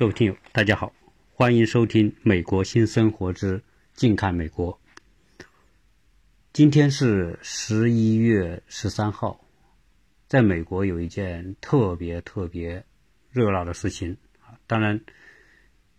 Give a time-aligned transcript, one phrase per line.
[0.00, 0.94] 各位听友，大家好，
[1.34, 4.80] 欢迎收听《美国新生活之近看美国》。
[6.54, 9.44] 今天是十一月十三号，
[10.26, 12.82] 在美国有一件特别特别
[13.30, 14.98] 热闹的事情啊，当然，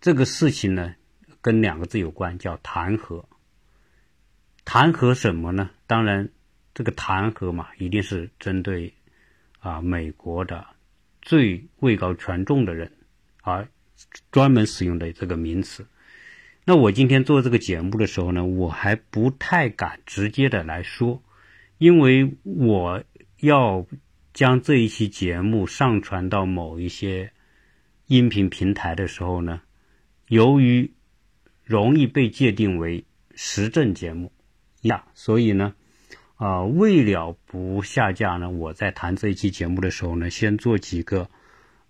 [0.00, 0.96] 这个事情呢
[1.40, 3.24] 跟两个字有关，叫弹劾。
[4.64, 5.70] 弹劾什么呢？
[5.86, 6.28] 当然，
[6.74, 8.92] 这个弹劾嘛，一定是针对
[9.60, 10.66] 啊美国的
[11.20, 12.90] 最位高权重的人
[13.42, 13.68] 而。
[14.30, 15.86] 专门使用的这个名词，
[16.64, 21.22] 那我今天做这个节目的时候呢，我还不太敢直接的来说，
[21.78, 23.02] 因为我
[23.40, 23.86] 要
[24.32, 27.32] 将这一期节目上传到某一些
[28.06, 29.62] 音频平台的时候呢，
[30.28, 30.92] 由于
[31.64, 34.32] 容易被界定为时政节目
[34.82, 35.74] 呀，所以呢，
[36.36, 41.28] 啊，为了不下架呢，我在谈这一期节目的时候呢，先做几个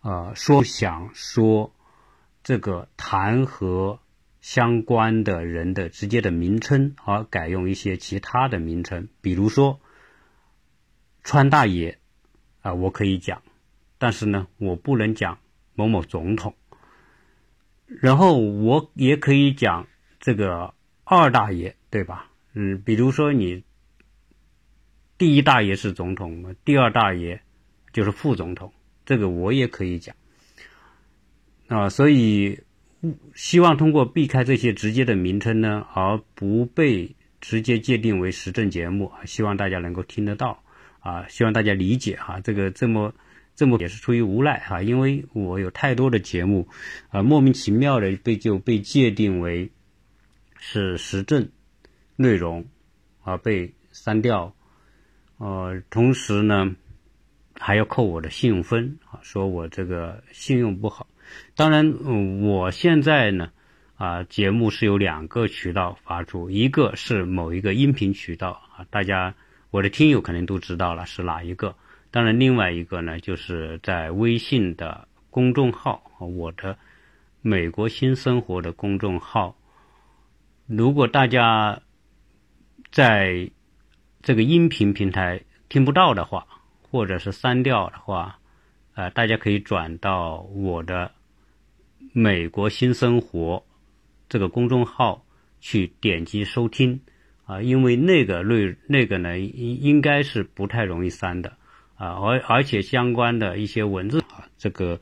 [0.01, 1.74] 啊说想说。
[2.42, 3.98] 这个弹劾
[4.41, 9.80] 相关的人的直接的名称，而改用一些其他的名称，比如说
[11.23, 11.99] 川大爷
[12.60, 13.43] 啊，我可以讲，
[13.99, 15.38] 但是呢，我不能讲
[15.74, 16.54] 某某总统。
[17.87, 19.87] 然后我也可以讲
[20.18, 22.30] 这个二大爷，对吧？
[22.54, 23.65] 嗯，比如说你
[25.18, 27.43] 第一大爷是总统，第二大爷
[27.93, 28.73] 就是副总统，
[29.04, 30.16] 这个我也可以讲。
[31.73, 32.60] 啊，所以
[33.34, 40.62] 希望通过避开这些直接的名称呢，而不被直接界定为时政节目，希望大家能够听得到
[41.00, 43.15] 啊，希望大家理解哈，这个这么
[43.54, 46.68] 这么也是出于无奈哈，因为我有太多的节目
[47.09, 49.70] 啊，莫名其妙的被就被界定为
[50.59, 51.48] 是时政
[52.16, 52.66] 内容
[53.23, 54.54] 啊，被删掉，
[55.38, 56.76] 呃，同时呢
[57.59, 61.06] 还要扣我的信用分啊，说我这个信用不好。
[61.54, 61.95] 当然，
[62.42, 63.51] 我现在呢，
[63.96, 69.34] 啊，节目是有两个渠道发出，一个是某一个音频渠道啊，大家
[69.71, 71.75] 我的听友肯定都知道了是哪一个。
[72.11, 76.77] 当然，另外一个呢，就是在微信的公众号，我的
[77.41, 79.56] 美国新生活的公众号。
[80.66, 81.81] 如果大家
[82.91, 83.50] 在
[84.22, 86.47] 这个音频平台听不到的话，
[86.82, 88.38] 或者是删掉的话，
[88.95, 91.13] 呃，大家可以转到我的。
[92.15, 93.65] 美国新生活
[94.29, 95.25] 这个公众号
[95.63, 97.01] 去点击收听
[97.47, 101.57] 啊，因为那个内那个呢应应该是不太容易删的
[101.97, 105.01] 啊，而而且相关的一些文字啊，这个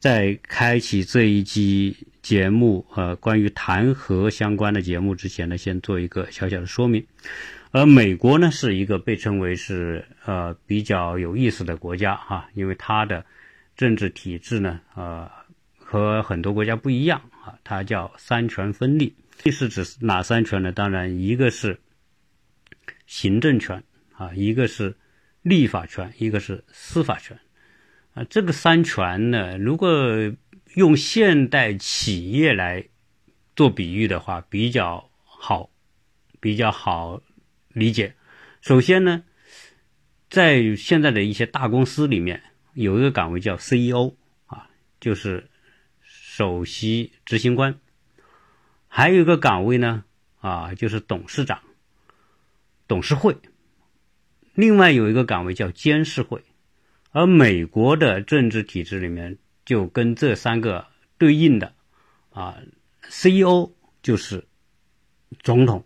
[0.00, 7.06] 在开启这一期节目呃关于弹劾相关的节目之前呢，先做一个小小的说明。
[7.70, 13.24] 而美国呢是一个被称为是呃比较有意思的国家哈，因为它的
[13.76, 15.30] 政治体制呢呃。
[15.90, 19.16] 和很多国家不一样啊，它叫三权分立。
[19.38, 20.70] 这是指哪三权呢？
[20.70, 21.80] 当然，一个是
[23.06, 24.94] 行政权啊，一个是
[25.40, 27.38] 立法权，一个是司法权
[28.12, 28.22] 啊。
[28.24, 29.90] 这个三权呢，如果
[30.74, 32.84] 用现代企业来
[33.56, 35.70] 做比喻的话，比较好，
[36.38, 37.22] 比较好
[37.78, 38.14] 理解。
[38.60, 39.24] 首先呢，
[40.28, 42.42] 在现在的一些大公司里面，
[42.74, 44.14] 有一个岗位叫 CEO
[44.46, 44.68] 啊，
[45.00, 45.48] 就是。
[46.00, 47.80] 首席执行官，
[48.86, 50.04] 还有一个岗位呢，
[50.38, 51.60] 啊，就是董事长、
[52.86, 53.36] 董事会。
[54.54, 56.44] 另外有一个岗位叫监事会，
[57.10, 60.86] 而美国的政治体制里面就跟这三个
[61.18, 61.74] 对应的，
[62.30, 62.58] 啊
[63.08, 64.46] ，CEO 就是
[65.42, 65.84] 总统。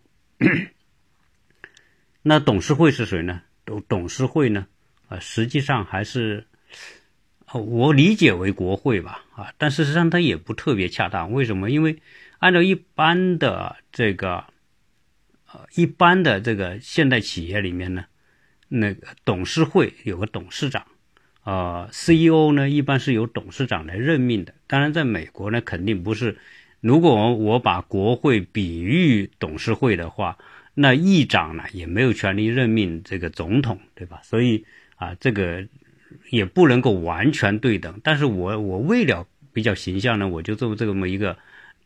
[2.22, 3.42] 那董事会是谁呢？
[3.64, 4.66] 董董事会呢？
[5.08, 6.46] 啊，实际上还是。
[7.54, 11.32] 我理解为国会吧，啊，但事实上它也不特别恰当。
[11.32, 11.70] 为什么？
[11.70, 11.98] 因为
[12.38, 14.44] 按照一般的这个，
[15.52, 18.06] 呃，一般的这个现代企业里面呢，
[18.68, 20.86] 那个董事会有个董事长，
[21.44, 24.54] 呃，CEO 呢一般是由董事长来任命的。
[24.66, 26.38] 当然，在美国呢，肯定不是。
[26.80, 30.38] 如果我把国会比喻董事会的话，
[30.74, 34.20] 那议长呢也没有权利任命这个总统，对吧？
[34.22, 34.64] 所以
[34.96, 35.66] 啊，这个。
[36.28, 41.38] 也不能够完全对等，但是我我为了比较形象呢，我就做这么一个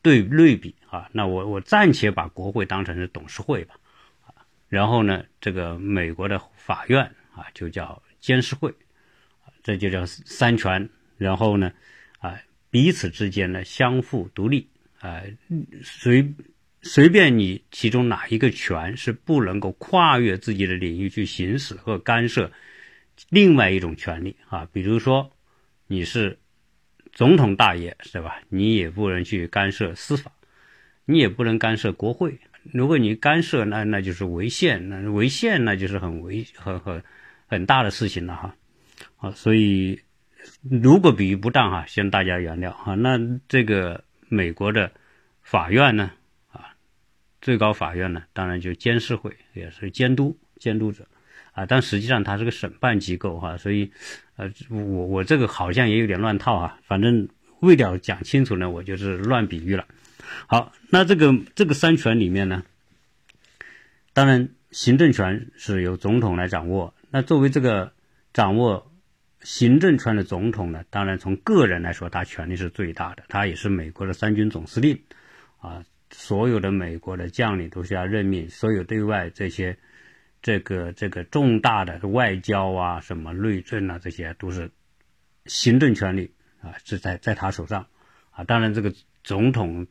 [0.03, 1.09] 对类比啊。
[1.13, 3.77] 那我我暂且把国会当成是董事会吧，
[4.27, 4.35] 啊，
[4.69, 7.05] 然后呢，这个美国的法院
[7.37, 8.75] 啊就叫监事会，
[9.63, 10.89] 这就叫三权。
[11.17, 11.73] 然后呢，
[12.19, 12.37] 啊，
[12.69, 14.69] 彼此之间呢相互独立
[14.99, 15.23] 啊，
[15.85, 16.35] 随
[16.87, 22.51] 随便你其中哪一个权是不能够跨越自己的领域去行使和干涉。
[23.31, 25.33] 另外一种权利啊，比如说
[25.87, 26.39] 你是
[27.13, 28.41] 总统大爷是吧？
[28.49, 30.31] 你也不能去干涉司法，
[31.07, 32.39] 你也不能干涉国会。
[32.73, 37.03] 如果你干涉，那那就是违宪，那违宪那就是很违很很
[37.47, 38.57] 很大的事情了哈。
[39.17, 40.01] 啊，所以
[40.63, 42.95] 如果比喻不当哈，希望大家原谅哈。
[42.95, 43.19] 那
[43.49, 44.93] 这个美国的
[45.43, 46.11] 法院呢，
[47.47, 51.07] 最高法院呢，当然就监事会也是监督监督者
[51.53, 53.93] 啊，但实际上它是个审判机构哈，所以
[54.35, 57.29] 呃，我我这个好像也有点乱套啊，反正
[57.61, 59.87] 为了讲清楚呢，我就是乱比喻了。
[60.49, 62.65] 好，那这个这个三权里面呢，
[64.13, 66.95] 当然行政权是由总统来掌握。
[67.13, 67.93] 那作为这个
[68.33, 68.91] 掌握
[69.41, 75.01] 行政权的总统呢，当然从个人来说，他权力是最大的，他也是美国的三军总司令
[75.59, 75.85] 啊。
[76.11, 79.77] 所有的美国的将领都是要任命，所有对外这些
[80.43, 84.71] 这个这个重大的外交啊、什么内政啊，这些都是
[85.47, 87.87] 行政权力啊，是在在他手上
[88.31, 88.45] 啊。
[88.45, 88.93] 当然，这个
[89.23, 89.87] 总统。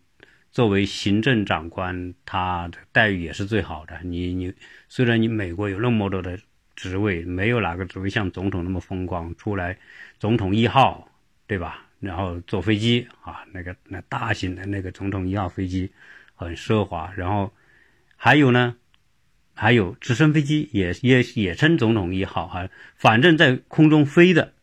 [0.52, 4.00] 作为行政长官，他的待遇也是最好的。
[4.04, 4.54] 你你
[4.88, 6.40] 虽然你美国有那么多的
[6.78, 9.36] 职位，没有哪个职位像总统那么风光。
[9.36, 9.78] 出来，
[10.18, 11.12] 总统一号，
[11.46, 11.85] 对吧？
[12.06, 15.92] 然后坐飞机啊，那个那大型的那个总统一号飞机，
[16.36, 17.12] 很奢华。
[17.18, 17.52] 然后
[18.16, 18.76] 还有呢，
[19.56, 22.70] 还有直升飞机，也也也称总统一号哈。
[22.96, 24.54] 反正在空中飞的，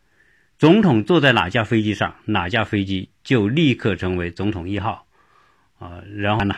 [0.56, 5.06] 总统坐在哪架飞机上，哪架飞机就立刻成为总统一号。
[5.78, 6.54] 啊，然后呢，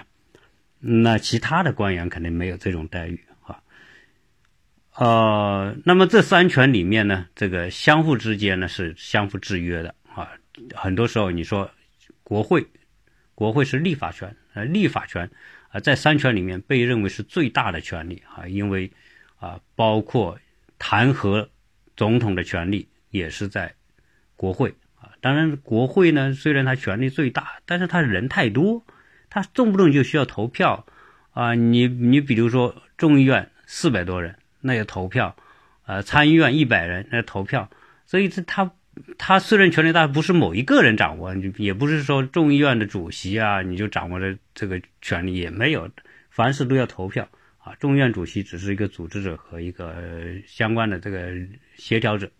[0.81, 3.59] 那其他的官员肯定没有这种待遇啊。
[4.97, 9.95] 呃，那么这三权里面呢，这个相互之间呢是相互制约的。
[10.75, 11.71] 很多时候你说
[12.23, 12.67] 国会，
[13.35, 15.31] 国会是立法权，呃，立法权
[15.69, 18.91] 啊，在三权里面被认为是最大的权利啊，因为
[19.39, 20.39] 啊，包括
[20.79, 21.49] 弹劾
[21.97, 23.75] 总统的权利也是在
[24.37, 25.11] 国会啊。
[25.21, 28.85] 当然，国会呢虽然它权力最大，但是它人太多。
[29.31, 30.87] 他动不动就需要投票，
[31.33, 35.35] 啊，你你比如说众议院四百多人，那要投票，
[35.87, 37.69] 呃，参议院一百人那投票，
[38.07, 38.71] 所以这他
[39.19, 45.91] 他虽然权力大，不是某一个人掌握，也不是说众议院的主席啊，你就掌握了这个权利也没有，
[46.31, 47.75] 凡事都要投票啊。
[47.81, 49.95] 众议院主席只是一个组织者和一个
[50.47, 51.33] 相关的这个
[51.77, 52.31] 协调者。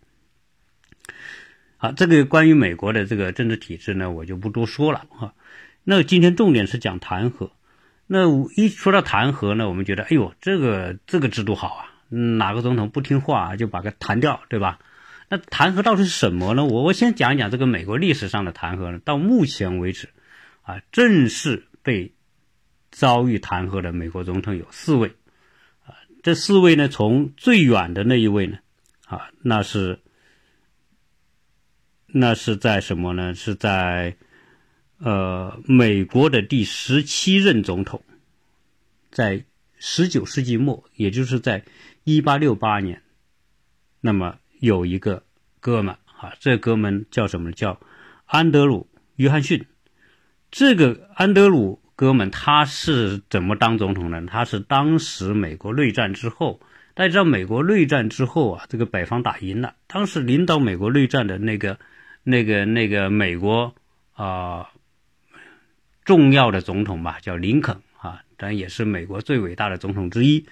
[1.77, 5.33] 好，这个关于美国的这个政治体制呢，我就不多说了哈。
[5.83, 7.51] 那今天重点是讲弹劾。
[8.07, 14.79] 那一说到弹劾呢，我们觉得，哎呦，这个这个制度好啊，哪个总统不听话就把他弹掉，对吧？
[15.29, 16.65] 那弹劾到底是什么呢？
[16.65, 18.99] 我我先讲一讲这个美国历史上的弹劾呢。
[19.03, 20.09] 到目前为止，
[20.61, 22.13] 啊，正式被
[22.91, 25.09] 遭遇弹劾的美国总统有四位，
[25.85, 28.57] 啊，这四位呢，从最远的那一位呢，
[29.05, 29.99] 啊，那是
[32.07, 33.33] 那是在什么呢？
[33.33, 34.15] 是在。
[34.97, 38.01] 呃，美国的第十七任总统，
[39.11, 39.43] 在
[39.77, 41.65] 十九世纪末，也就是在
[42.05, 43.03] 一八六八年，
[43.99, 45.23] 那么有一个
[45.59, 47.51] 哥们啊，这哥们叫什么？
[47.51, 47.79] 叫
[48.25, 49.65] 安德鲁·约翰逊。
[50.51, 54.21] 这个安德鲁哥们他是怎么当总统呢？
[54.27, 56.59] 他是当时美国内战之后，
[56.93, 61.79] 大家知道美国内战之后啊，这个北方打赢了，当时领导美国内战的那个、
[62.23, 63.73] 那个、那个美国
[64.13, 64.69] 啊。
[66.05, 70.45] 重要的总统吧，叫林肯啊，当然也是美国最伟大的总统之一。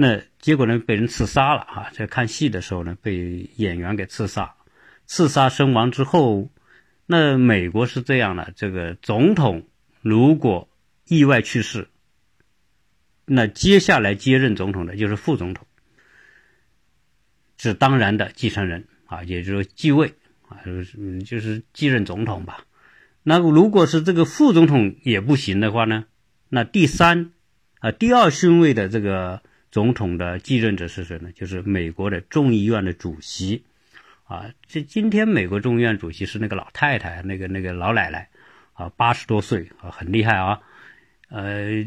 [0.00, 1.90] 那结果呢，被人刺杀了啊！
[1.92, 4.54] 在看戏的时候呢，被演员给刺杀，
[5.06, 6.50] 刺杀身亡之后，
[7.04, 9.66] 那美国是这样的：这个总统
[10.00, 10.68] 如果
[11.08, 11.88] 意外去世，
[13.24, 15.66] 那接下来接任总统的就是副总统，
[17.56, 20.14] 是当然的继承人啊，也就是继位
[20.48, 22.64] 啊，就是就是继任总统吧。
[23.24, 26.04] 那如果是这个副总统也不行的话呢？
[26.48, 27.32] 那第三
[27.80, 31.30] 啊，第二顺位的这个总统的继任者是谁呢？
[31.32, 33.64] 就是美国的众议院的主席
[34.24, 34.50] 啊。
[34.66, 38.28] 这今天美国众议院主席是那个老太太，那个那个老奶奶
[38.72, 40.60] 啊，八十多岁啊，很厉害啊。
[41.28, 41.86] 呃，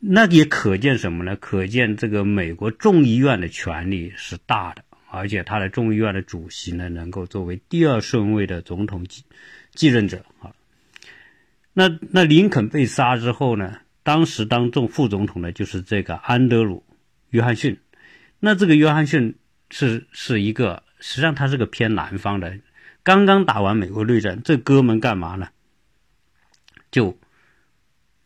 [0.00, 1.36] 那也可见什么呢？
[1.36, 9.24] 可见这个美国众议院的权力是大的，而且他的众议院的主席呢，能够作为第二顺位的总统继。
[9.76, 10.54] 继任者啊，
[11.72, 13.80] 那那林肯被杀之后呢？
[14.04, 16.84] 当时当众副总统的就是这个安德鲁·
[17.30, 17.80] 约翰逊。
[18.38, 19.34] 那这个约翰逊
[19.70, 22.60] 是是一个，实际上他是个偏南方的。
[23.02, 25.48] 刚刚打完美国内战，这哥们干嘛呢？
[26.90, 27.18] 就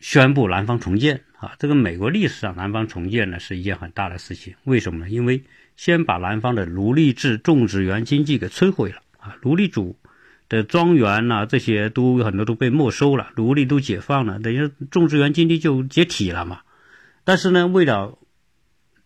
[0.00, 1.54] 宣布南方重建啊！
[1.58, 4.54] 这个美国历史上南方重建呢是一件很大的事情。
[4.64, 5.08] 为什么呢？
[5.08, 5.44] 因为
[5.76, 9.37] 先把南方的奴隶制种植园经济给摧毁了啊！
[9.42, 9.97] 奴隶主。
[10.49, 16.61] 的庄园呐，这些都很多都被没收了，奴隶都解放了，等于种植园经济就解体了嘛。
[17.25, 18.17] 但是呢，为了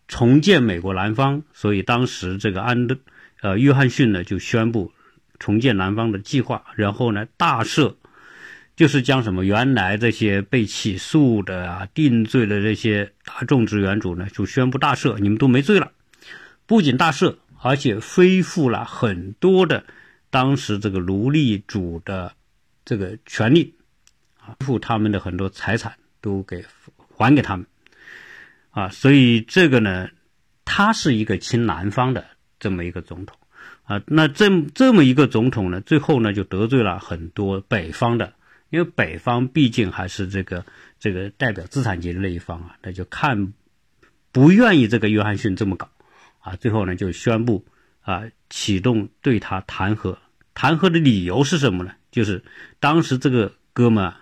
[0.07, 2.97] 重建美国南方，所以当时这个安德
[3.41, 4.93] 呃约翰逊呢就宣布
[5.39, 7.95] 重建南方的计划，然后呢大赦，
[8.77, 15.91] 就是将什么原来这些被起诉的啊、定罪的这些大种植园主呢，就宣布大赦，你们都没罪了。
[16.65, 19.83] 不仅大赦，而且恢复了很多的。
[20.33, 22.33] 当时这个奴隶主的
[22.85, 23.75] 这个权利
[24.39, 26.65] 啊，付他们的很多财产都给
[27.15, 27.67] 还给他们
[28.71, 30.09] 啊，所以这个呢，
[30.65, 32.25] 他是一个亲南方的
[32.59, 33.37] 这么一个总统
[33.83, 34.01] 啊。
[34.07, 38.33] 那这这么一个总统呢，最后呢就得罪了很多北方的，
[38.71, 40.65] 因为北方毕竟还是这个
[40.97, 43.53] 这个代表资产阶级那一方啊，那就看
[44.31, 45.91] 不愿意这个约翰逊这么搞
[46.39, 47.63] 啊，最后呢就宣布
[48.01, 50.17] 啊启动对他弹劾。
[50.53, 51.93] 弹劾的理由是什么呢？
[52.11, 52.43] 就是
[52.79, 54.13] 当时这个哥们，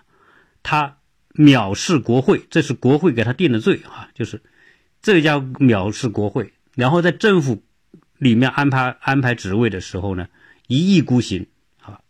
[0.62, 0.96] 他
[1.34, 4.08] 藐视国会，这是国会给他定的罪啊。
[4.14, 4.42] 就是
[5.02, 7.62] 这叫藐视国会，然后在政府
[8.16, 10.28] 里面安排安排职位的时候呢，
[10.68, 11.46] 一意孤行
[11.82, 12.00] 啊，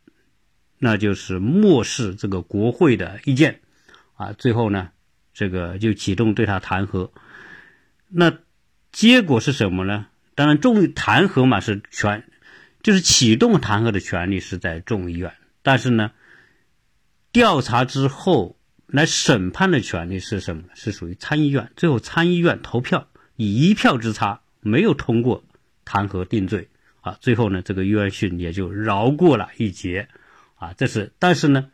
[0.79, 3.61] 那就是漠视这个国会的意见
[4.15, 4.33] 啊。
[4.33, 4.91] 最后呢，
[5.35, 7.11] 这个就启动对他弹劾。
[8.09, 8.39] 那
[8.93, 10.07] 结果是什么呢？
[10.35, 12.29] 当然，众弹劾嘛是全。
[12.83, 16.11] 就是启动弹劾的权利是在众议院，但是呢，
[17.31, 20.65] 调查之后来审判的权利是什么？
[20.75, 21.71] 是属于参议院。
[21.77, 25.45] 最后参议院投票以一票之差没有通过
[25.85, 26.69] 弹劾定罪
[27.01, 27.17] 啊。
[27.21, 30.09] 最后呢，这个约翰逊也就饶过了一劫
[30.57, 30.73] 啊。
[30.73, 31.71] 这是，但是呢，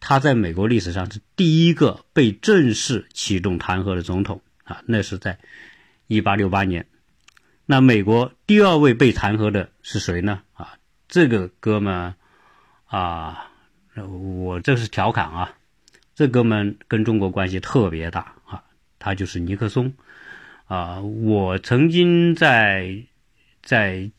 [0.00, 4.82] 他在美国历史上是第一个被正式启动弹劾的总统啊。
[4.86, 5.38] 那是在
[6.08, 6.88] 一八六八年。
[7.70, 10.40] 那美国第二位被弹劾的是谁呢？
[10.54, 12.14] 啊，这个哥们
[12.86, 13.50] 啊，
[13.94, 15.54] 我这是调侃啊，
[16.14, 18.64] 这哥们跟中国关系特别大啊，
[18.98, 19.92] 他就是尼克松
[20.64, 21.02] 啊。
[21.02, 23.04] 我曾经在
[23.62, 24.10] 在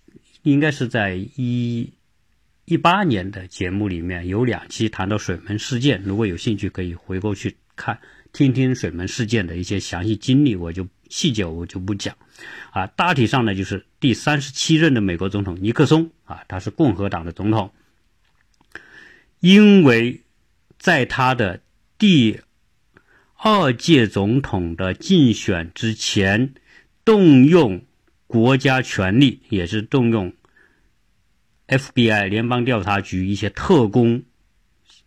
[0.44, 1.92] 应该是在一
[2.66, 8.00] 一八年的节目里面有两期谈到水门事件，如果有兴趣可以回过去看
[8.32, 10.88] 听听水门事件的一些详细经历，我就。
[11.10, 12.16] 细节我就不讲，
[12.72, 17.74] 啊，大体上呢就是第三十七任的美国总统尼克松啊，他是共和党的总统，
[19.40, 20.22] 因为
[20.78, 21.62] 在他的
[21.98, 22.40] 第
[23.34, 26.54] 二届总统的竞选之前，
[27.04, 27.84] 动用
[28.28, 30.34] 国家权力，也是动用
[31.68, 34.24] FBI 联邦调查局一些特工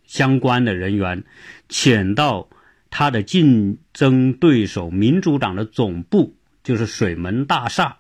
[0.04, 1.24] 相关的人员，
[1.68, 2.48] 潜到。
[2.92, 7.96] 他的竞争对手民主党的总部就是水门大厦，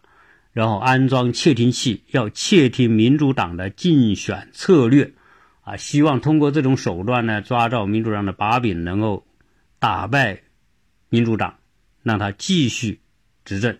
[0.52, 5.14] 然后安装窃听器，要窃听民主党的竞选策略，
[5.62, 9.26] 啊，希望通过这种手段呢，抓到民主党的把柄，能够
[9.78, 10.42] 打败
[11.08, 11.54] 民主党，
[12.02, 13.00] 让他继续
[13.46, 13.78] 执政，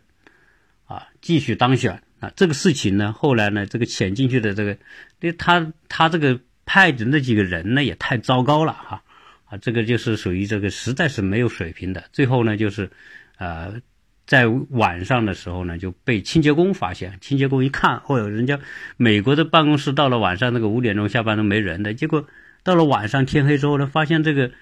[0.87, 2.02] 啊，继续当选。
[2.21, 4.78] 啊，这个事情呢，后来呢，这个潜进去的这个，
[5.37, 9.01] 他他这个派的那几个人呢，也太糟糕了哈。
[9.52, 12.04] 啊这个就是属于这个实在是没有水平的。
[12.11, 12.90] 最后呢，就是，
[13.37, 13.82] 呃，
[14.25, 17.18] 在晚上的时候呢，就被清洁工发现。
[17.21, 18.59] 清洁工一看，哦哟，人家
[18.97, 21.92] 美国的办公室到了晚上那个五点钟下班都没人的。
[21.92, 22.26] 结果
[22.62, 24.52] 到了晚上天黑之后呢，发现这个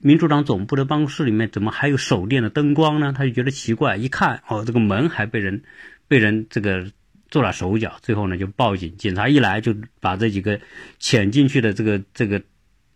[0.00, 3.12] 民主党总部的办公室里面怎么还有手电的灯光呢？
[3.14, 5.62] 他就觉得奇怪，一看，哦，这个门还被人
[6.08, 6.90] 被人这个
[7.28, 7.98] 做了手脚。
[8.00, 8.96] 最后呢，就报警。
[8.96, 10.58] 警察一来就把这几个
[10.98, 12.40] 潜进去的这个这个。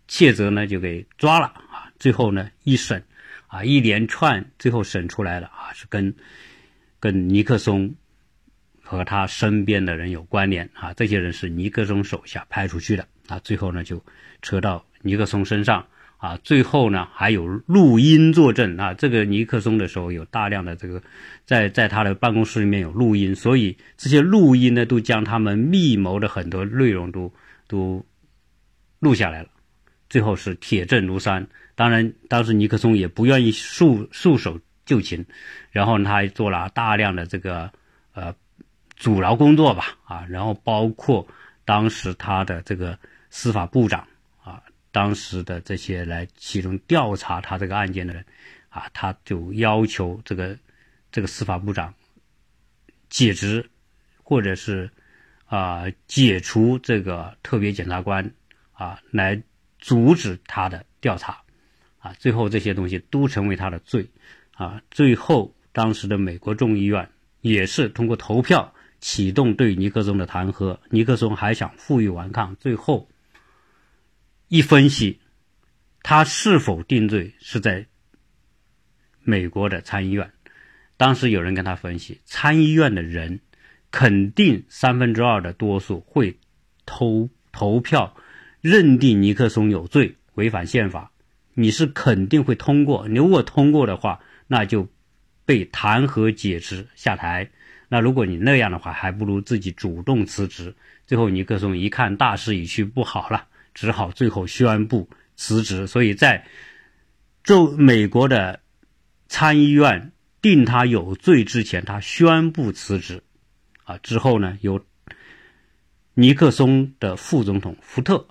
[0.06, 3.04] 窃贼呢就给抓了啊，最后呢一审，
[3.46, 6.14] 啊一连串最后审出来了啊是跟
[7.00, 7.94] 跟尼克松
[8.82, 14.04] 和他身边的人有关联啊，这些人是尼克松手下派出去的啊，最后呢就
[14.42, 15.86] 扯到尼克松身上
[16.18, 21.02] 啊，最后呢还有录音作证啊，这个尼克松的时候有大量的这个
[21.46, 27.32] 在在他的办公室里面有录音，所以这些录音呢都将他们密谋的很多内容都
[27.66, 28.04] 都
[28.98, 29.48] 录下来了。
[30.14, 31.44] 最后是铁证如山，
[31.74, 35.26] 当然当时尼克松也不愿意束束手就擒，
[35.72, 37.68] 然后他还做了大量的这个
[38.12, 38.32] 呃
[38.94, 41.26] 阻挠工作吧，啊，然后包括
[41.64, 42.96] 当时他的这个
[43.28, 44.06] 司法部长
[44.44, 48.24] 啊，当时的这些来启动调查他这个案件的人
[48.68, 50.56] 啊，他就要求这个
[51.10, 51.92] 这个司法部长
[53.10, 53.68] 解职，
[54.22, 54.88] 或者是
[55.46, 58.30] 啊解除这个特别检察官
[58.74, 59.42] 啊来。
[59.84, 61.42] 阻止他的调查，
[61.98, 64.08] 啊，最后这些东西都成为他的罪，
[64.54, 67.10] 啊，最后当时的美国众议院
[67.42, 73.10] 也是通过投票启动对尼克松的弹劾，尼克松还想负隅顽抗，最后
[74.48, 75.20] 一分析，
[76.02, 77.86] 他是否定罪是在
[79.20, 80.32] 美国的参议院。
[80.96, 83.40] 当时有人跟他分析，参议院的人
[83.90, 86.38] 肯定三分之二的多数会
[86.86, 88.16] 投投票
[88.64, 91.12] 认定尼克松有罪，违反宪法。
[91.52, 94.88] 你是肯定会通过，你如果通过的话，那就
[95.44, 97.50] 被弹劾解职下台。
[97.90, 100.74] 那如果你那样的话，还不如自己主动辞职。
[101.06, 105.86] 最后尼克松一看大势已去，不好了，只好最后宣布辞职。
[105.86, 106.46] 所以在
[107.42, 108.60] 就美国的
[109.28, 113.22] 参议院定他有罪之前，他宣布辞职。
[113.84, 114.82] 啊，之后呢，由
[116.14, 118.26] 尼克松的副总统福特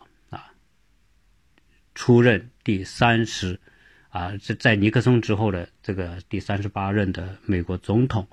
[1.96, 2.50] 出任。
[2.66, 3.60] 第三十，
[4.08, 8.26] 啊，在在尼克松之后的这个第三十八任的美国总统，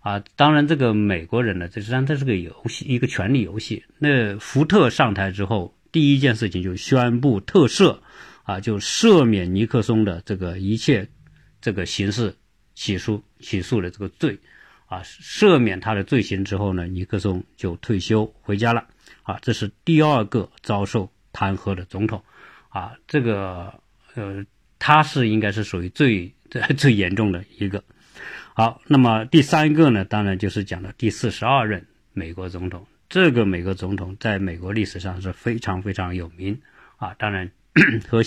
[0.00, 3.84] 啊，当然这个美国人呢，这实际上这是个游戏，一个权力游戏。
[3.98, 8.00] 那福特上台之后，第一件事情就宣布特赦，
[8.42, 11.08] 啊，就赦免尼克松的这个一切
[11.60, 12.34] 这个刑事
[12.74, 14.40] 起诉起诉的这个罪，
[14.86, 18.88] 啊，赦免他的罪行之后呢，尼克松就退休回家了，
[19.22, 22.24] 啊，这是第二个遭受弹劾的总统。
[22.76, 23.80] 啊，这个
[24.16, 24.44] 呃，
[24.78, 26.34] 他是应该是属于最
[26.76, 27.82] 最严重的一个。
[28.52, 32.86] 好，那么第三个呢，当然就是讲的第四十二任美国总统。
[33.08, 36.60] 这个美国总统在美国历史上是非常非常有名
[36.98, 37.14] 啊。
[37.14, 37.50] 当然
[38.10, 38.22] 和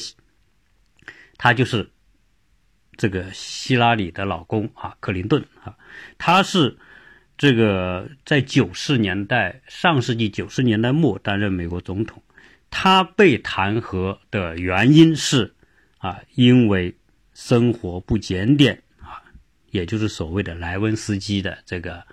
[1.38, 1.92] 他就是
[2.98, 5.78] 这个希拉里的老公啊，克林顿啊，
[6.18, 6.80] 他是
[7.38, 12.24] 这个在九十年代上世纪九十年代末担任美国总统。
[12.72, 15.54] 他被弹劾的原因是，
[15.98, 16.96] 啊，因为
[17.34, 19.24] 生活不检点啊，
[19.72, 22.04] 也就是所谓的莱温斯基的这个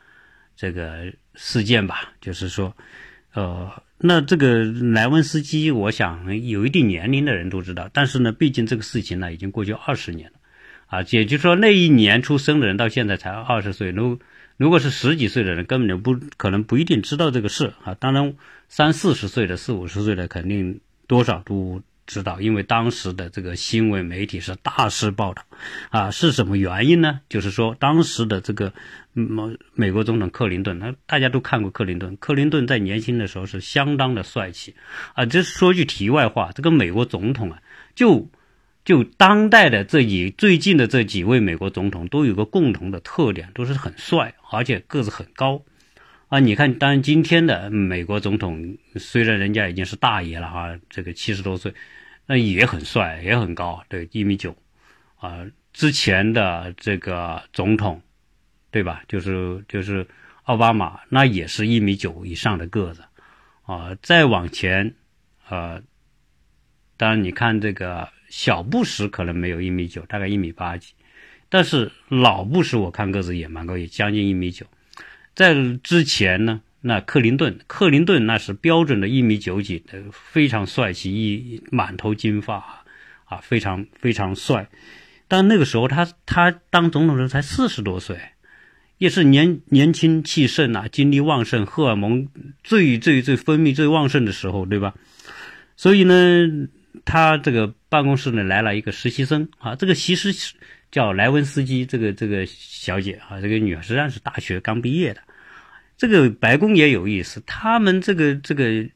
[0.56, 2.14] 这个事件吧。
[2.20, 2.74] 就是说，
[3.34, 10.38] 呃，那这个莱温斯基，我想有一定年龄的人都知道，但是呢，毕竟这个事情呢已经过去二十年了，
[10.86, 14.18] 啊，也就是说那一年出生的人到现在才二十岁，如
[14.56, 17.94] 如果是十几岁的人，根本就不可能不一定知道这个事啊。
[17.94, 18.34] 当然。
[18.68, 25.42] 三四十岁的、四五十岁的，肯定多少都知道，因为当时的这个新闻媒体是大肆报道，
[25.90, 27.20] 啊，是什么原因呢？
[27.28, 28.72] 就是说，当时的这个
[29.12, 34.74] 美美国总统克林顿，那大家都看过克林顿，克林顿在年轻的时候是相当的帅气，
[35.14, 37.62] 啊，这说句题外话，这个美国总统啊，
[37.94, 38.28] 就
[38.84, 45.62] 就当代的这几最近的这几位美国总统都有个共同的特点，都是很帅，而且个子很高。
[46.36, 51.72] 啊，你看，当然今天的美国总统虽然人家已经是大爷了哈，这个七十多岁，
[52.26, 54.54] 那也很帅，也很高，对，一米九，
[55.18, 58.02] 啊，之前的这个总统，
[58.70, 59.02] 对吧？
[59.08, 60.06] 就是就是
[60.42, 63.02] 奥巴马，那也是一米九以上的个子，
[63.64, 64.94] 啊，再往前，
[65.48, 65.82] 呃，
[66.98, 70.92] 当然你看这个小布什可能没有一米九，大概一米八几，
[71.48, 74.66] 但是老布什我看个子也蛮高，也将近一米九。
[75.36, 82.82] 在之前呢，那克林顿，克林顿那是标准的一米九几，非常帅气，一满头金发，
[83.26, 84.70] 啊，非常非常帅。
[85.28, 88.18] 但那个时候他他当总统的时候才四十多岁，
[88.96, 92.28] 也是年年轻气盛啊，精力旺盛，荷尔蒙
[92.64, 94.94] 最最最分泌最旺盛的时候，对吧？
[95.76, 96.14] 所以呢，
[97.04, 100.32] 他这个办公室呢来了一个实习生啊，这个其实
[100.90, 105.20] 叫莱文斯基，这个这个小姐啊，这个女实际上是大学刚毕业的。
[105.96, 108.86] 这个白宫也有意思，他们这个这个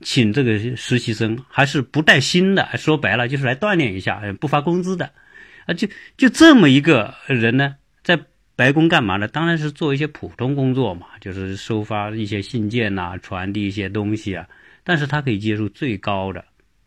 [0.00, 5.10] 请这个实习生还是不带薪的，说白了就是来锻炼一下，不发工资的，
[5.66, 8.18] 啊，就就这么一个人呢，在
[8.54, 9.26] 白宫干嘛呢？
[9.28, 14.48] 当然是做一些普通工作嘛，就是收发一些信件呐，传递一些东西啊。
[14.84, 16.44] 但是他可以接触最高的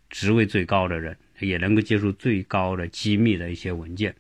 [0.10, 4.16] 职位最高的人，也能够接触最高的机密的一些文件。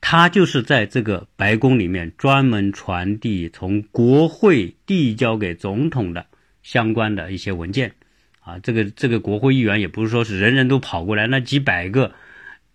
[0.00, 6.26] 他就是在这个白宫里面专门传递从国会递交给总统的
[6.62, 7.94] 相关的一些文件，
[8.40, 12.14] 啊，这个这个国会议员也不是说是人人都跑过来，那几百个，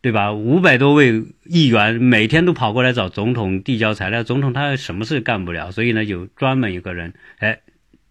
[0.02, 0.34] 对吧？
[0.34, 7.62] 五百多位议员每天都跑过来找总统递交材料，总统他什么事干不了，所以呢，有专门一个人，哎，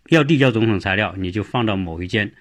[0.09, 2.33] 要递交总统材料，你就放到某一间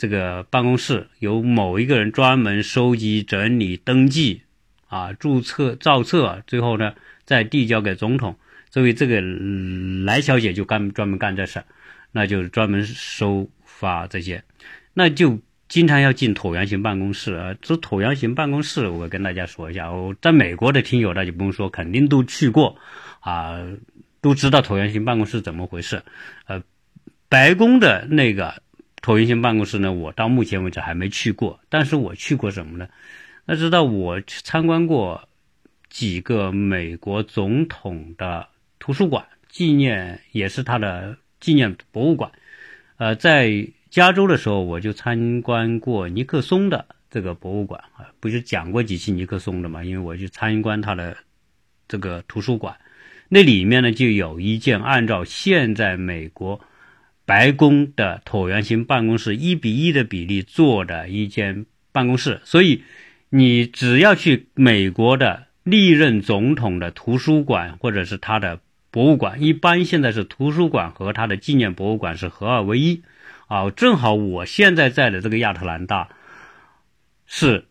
[0.00, 4.40] 这个办公室，由某一个人专门收集、整理、登记。
[4.88, 8.34] 啊，注册造册，最后呢再递交给总统。
[8.70, 9.20] 作为这个
[10.04, 11.62] 来小姐就干专门干这事，
[12.10, 14.42] 那就是专门收发这些，
[14.94, 17.54] 那就经常要进椭圆形办公室啊。
[17.62, 22.76] 这椭圆形办公室，我跟大家说一下，我在美国的听友那就不用说，肯定都去过
[23.20, 23.64] 啊，
[24.20, 26.02] 都知道椭圆形办公室怎么回事。
[26.46, 26.60] 呃，
[27.28, 28.60] 白宫的那个
[29.02, 32.86] 椭圆形办公室呢，我到目前为止还没去过，但是我去过什么呢？
[33.46, 35.26] 要知道我去参观过
[35.88, 38.46] 几个美国总统的
[38.78, 42.30] 图书馆，纪念也是他的纪念博物馆。
[42.98, 49.82] 呃，在加州的时候，我就参观过尼克松的这个博物馆啊，不是讲过几期尼克松的嘛？
[49.82, 51.16] 因为我去参观他的
[51.88, 52.76] 这个图书馆，
[53.30, 56.60] 那里面呢就有一件按照现在美国。
[57.30, 62.82] 白宫的椭圆形办公室一比一的比例做的一间办公室，所以
[63.28, 68.58] 你只要去美国的历任总统的图书馆或者是他的
[68.90, 73.04] 博物馆，一般现在是图书馆和他的纪念博物馆是合二为一
[73.46, 73.70] 啊。
[73.70, 76.08] 正好我现在在的这个亚特兰大
[77.28, 77.66] 是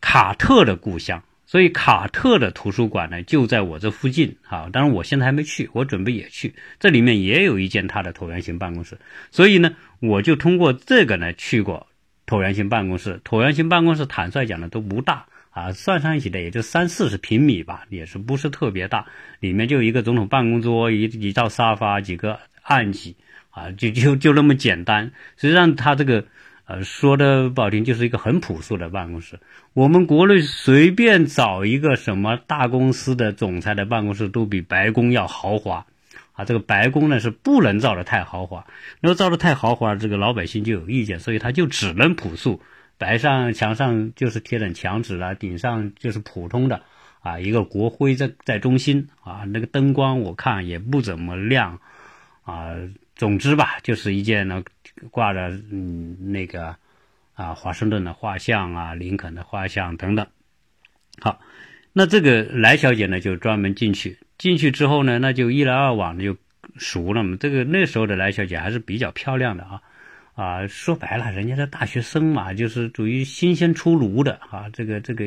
[0.00, 1.22] 卡特的故乡。
[1.52, 6.54] 所以卡特的图书馆呢就在我这附近啊，当然我现在还没去，我准备也去。
[6.80, 8.96] 这里面也有一间他的椭圆形办公室，
[9.30, 11.86] 所以呢，我就通过这个呢去过
[12.26, 13.20] 椭圆形办公室。
[13.22, 19.04] 椭圆形办公室坦率讲呢都不大啊，算上一起的也就三四十平米吧，也是不是特别大。
[19.38, 23.14] 里面就一个总统办公桌，一一张沙发，几个案几
[23.50, 25.12] 啊，就就就那么简单。
[25.36, 26.24] 实际上他这个。
[26.64, 29.40] 呃，说的不好听，就是一个很朴素的办公室。
[29.72, 35.86] 我们国内随便找一个什么大公司的总裁的办公室，都比白宫要豪华。
[36.34, 38.66] 啊，这个白宫呢是不能造的太豪华，
[39.02, 42.62] 如果造的太豪华，这个老百姓就有意见，所以他就只能朴素。
[42.96, 46.82] 白上墙上就是贴点墙纸了，顶上就是普通的
[47.20, 51.80] 啊，一个国徽在在中心啊，那个灯光我看也不怎么亮
[52.44, 52.76] 啊。
[53.14, 54.62] 总之吧，就是一件呢。
[55.10, 56.76] 挂着嗯那个
[57.34, 60.26] 啊华盛顿的画像啊林肯的画像等等，
[61.20, 61.40] 好，
[61.92, 66.36] 那这个来小姐呢就专门进去，进去之后呢那就一来二往的就
[66.76, 67.36] 熟了嘛。
[67.40, 69.82] 这个那时候的来小姐还是比较漂亮的啊
[70.34, 75.24] 啊说白了人家是大学生嘛，就是属于新鲜出炉的啊这个这个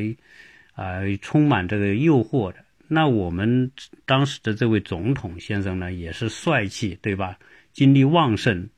[0.74, 2.58] 啊充满这个诱惑的。
[2.88, 3.72] 那我们
[4.04, 7.36] 当时的这位总统先生呢也是帅气对吧？
[7.72, 8.70] 精力旺盛。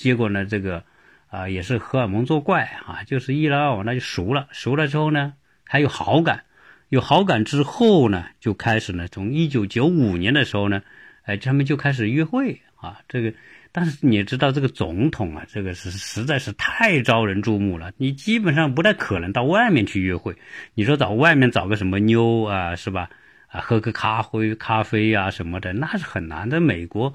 [0.00, 0.82] 结果呢，这个
[1.28, 6.44] 啊也是荷尔蒙作怪啊，就是一来二往那就熟了，熟了之后呢还有好感，
[6.88, 10.80] 有好感之后呢就开始呢，从一九九五年的时候呢，
[11.24, 13.34] 哎他们就开始约会啊，这个
[13.72, 20.34] 但是你知道这个总统啊，这个是实在是太招人注目了，你基本上不太可能到外面去约会，
[20.72, 23.10] 你说找外面找个什么妞啊是吧？
[23.48, 27.14] 啊喝个咖啡咖啡呀什么的那是很难的，美国。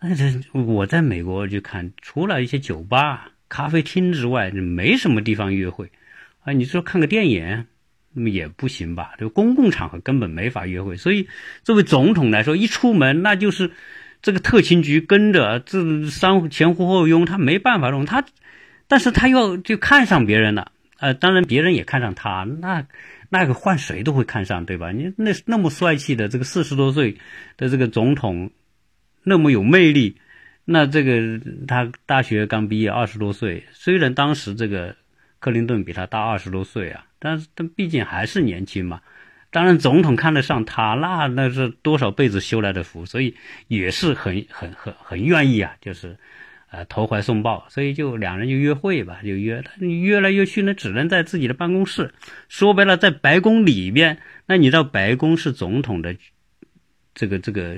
[0.00, 5.90] 那这我在美国就看，除了一些酒吧、咖啡厅之外，没什么地方约会
[6.44, 6.52] 啊。
[6.52, 7.66] 你说看个电影，
[8.12, 9.12] 那么也不行吧？
[9.18, 10.96] 就公共场合根本没法约会。
[10.96, 11.28] 所以
[11.62, 13.70] 作为总统来说，一出门那就是
[14.22, 18.24] 这个特勤局跟着，这三前呼后拥，他没办法弄他，
[18.88, 20.72] 但是他又就看上别人了。
[20.98, 22.86] 呃，当然别人也看上他，那
[23.30, 24.92] 那个换谁都会看上，对吧？
[24.92, 27.16] 你那那么帅气的这个四十多岁
[27.56, 28.50] 的这个总统。
[29.28, 30.16] 那么有魅力，
[30.64, 34.94] 那这个他大学刚毕业，二十多岁，虽然当时这个
[35.40, 39.00] 克林顿比他大二十多岁啊，但是他毕竟还是年轻嘛。
[39.50, 43.34] 当然，总统看得上他，那那是多少辈子修来的福，所以
[43.66, 46.16] 也是很很很很愿意啊，就是
[46.70, 52.14] 呃投怀送抱，所以就两人就约会吧，就约他约来约去呢，只能在自己的办公室。
[52.48, 56.14] 说白了，在白宫里边，那你知道白宫是总统的
[57.12, 57.76] 这个这个。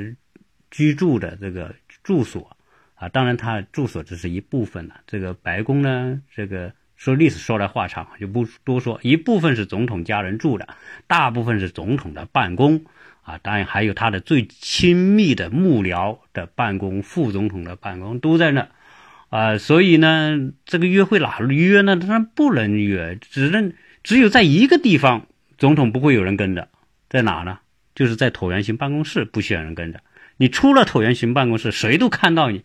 [0.70, 2.56] 居住的这个住所
[2.94, 5.00] 啊，当然他住所只是一部分了。
[5.06, 8.98] 这个白宫呢，这个说历史说来话长，就不多说。
[9.02, 10.68] 一部分是总统家人住的，
[11.06, 12.84] 大部分是总统的办公
[13.22, 18.68] 啊，当然还有他的最亲密的幕僚的办公、副总统的办公都在那
[19.28, 19.58] 啊。
[19.58, 21.96] 所以呢，这个约会哪约呢？
[21.96, 25.26] 他不能约，只能只有在一个地方，
[25.56, 26.68] 总统不会有人跟着，
[27.08, 27.60] 在哪呢？
[27.94, 30.00] 就是在椭圆形办公室，不需要人跟着。
[30.38, 32.62] 你出了椭圆形办公室，谁都看到你，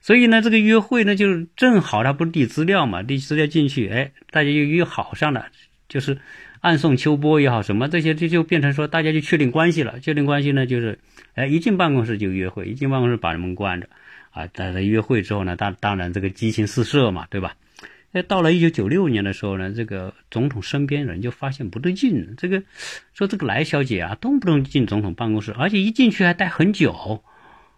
[0.00, 5.46] 所以呢，这个约会呢，就是正好他不是递资料嘛，递资料进去，哎，大家就约好上了，
[5.88, 6.18] 就是
[6.60, 10.00] 暗送秋波也好，什么这些就就变成说大家就确定关系了。
[10.00, 10.98] 确定关系呢，就是
[11.34, 13.88] 哎，一进办公室就约会，一进办公室把人们关着，
[14.30, 17.54] 啊，大家约会之后呢，当当然这个激情四射嘛，对吧？
[18.12, 22.62] 哎，到了一九九六年的时候呢，这个总统身边人就发现不对劲，这个
[23.12, 27.22] 说这个来小姐啊，动不动进总统办公室，而且一进去还待很久，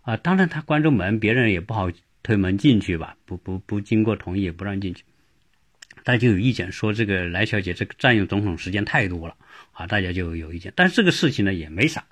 [0.02, 1.90] 啊，当然他关着门，别人也不好
[2.22, 5.02] 推门进去吧，不不不经过同意也不让进去。
[6.04, 9.34] 大家就有意见说这个来小姐这个占用总统时间太多了，
[9.72, 10.72] 啊，大家就有意见。
[10.76, 12.04] 但是这个事情呢也没啥，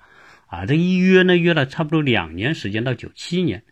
[0.47, 3.63] 啊，这一约呢约了差不多两年时间到九七年。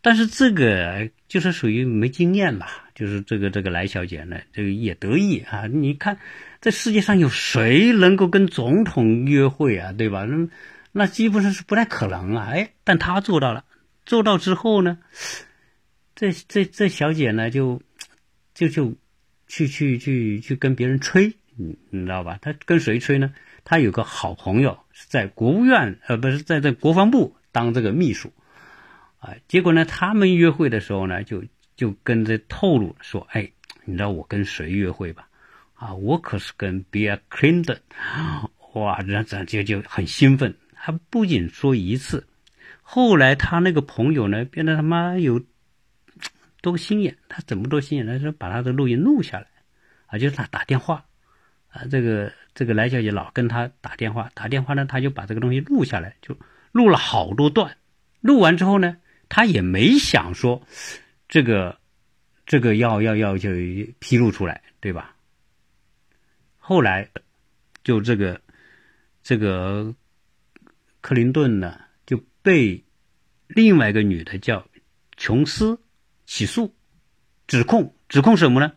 [0.00, 5.66] 但是这个就是属于没经验吧，就是这个这个来小姐呢，这个也得意啊。
[5.66, 6.18] 你看，
[6.60, 9.92] 这世界上有谁能够跟总统约会啊？
[9.92, 10.24] 对吧？
[10.24, 10.48] 那
[10.92, 12.50] 那基本上是不太可能啊。
[12.52, 13.64] 哎，但她做到了，
[14.06, 14.98] 做到之后呢，
[16.14, 17.82] 这这这小姐呢，就
[18.54, 18.94] 就就
[19.48, 22.38] 去去去去跟别人吹，你你知道吧？
[22.40, 23.34] 她跟谁吹呢？
[23.64, 28.32] 她有个好朋友是在国务院，呃，不是在在国防部当这个秘书。
[29.18, 31.42] 啊，结果呢，他们约会的时候呢，就
[31.76, 33.50] 就跟着透露说：“哎，
[33.84, 35.28] 你知道我跟谁约会吧？
[35.74, 37.78] 啊，我可是跟 Bill Clinton。”
[38.74, 40.54] 哇，这这就就很兴奋。
[40.72, 42.24] 他不仅说一次，
[42.80, 45.42] 后来他那个朋友呢，变得他妈有
[46.60, 47.16] 多心眼。
[47.28, 48.06] 他怎么多心眼？
[48.06, 49.46] 他说把他的录音录下来，
[50.06, 51.04] 啊，就是他打电话，
[51.70, 56.38] 啊，这个这个来小姐老跟他打电话，打电话呢，他就把这个东西录下来，就
[56.70, 57.76] 录了好多段。
[58.20, 58.96] 录完之后呢？
[59.28, 60.60] 他也没想说，
[61.28, 61.78] 这个，
[62.46, 63.50] 这个要要要就
[63.98, 65.14] 披露出来，对吧？
[66.56, 67.08] 后来，
[67.82, 68.40] 就这个，
[69.22, 69.94] 这个
[71.00, 72.84] 克林顿呢就被
[73.46, 74.66] 另外一个女的叫
[75.16, 75.80] 琼斯
[76.26, 76.74] 起诉，
[77.46, 78.72] 指控指控什么呢？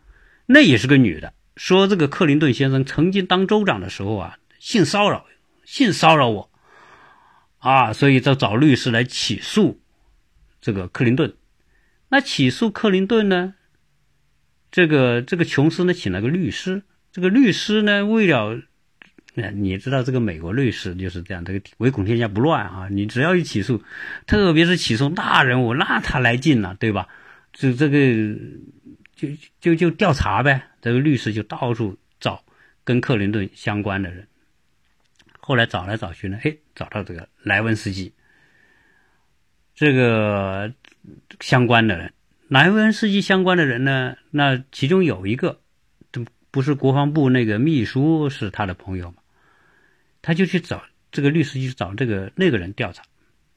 [0.45, 5.25] 那也是个女的，说这个克林顿先生曾经当州长的时候啊，性骚扰，
[5.65, 6.49] 性骚扰我，
[7.59, 9.80] 啊，所以就找律师来起诉。
[10.61, 11.33] 这个克林顿，
[12.09, 13.55] 那起诉克林顿呢？
[14.69, 16.83] 这个这个琼斯呢，请了个律师。
[17.11, 18.61] 这个律师呢，为了，
[19.53, 22.87] 你知道这个美国律师就是这样，这个唯恐天下不乱啊！
[22.89, 23.83] 你只要一起诉，
[24.27, 27.09] 特别是起诉大人物，那他来劲了，对吧？
[27.51, 28.39] 就这个
[29.15, 29.27] 就
[29.59, 30.69] 就就调查呗。
[30.79, 32.45] 这个律师就到处找
[32.85, 34.27] 跟克林顿相关的人。
[35.39, 38.13] 后来找来找去呢，哎，找到这个莱文斯基。
[39.81, 40.71] 这个
[41.39, 42.13] 相关的人，
[42.47, 44.15] 莱文斯基相关的人呢？
[44.29, 45.59] 那其中有一个，
[46.11, 49.17] 这不是国防部那个秘书是他的朋友吗？
[50.21, 53.01] 他就去找这个律师去找这个那个人调查。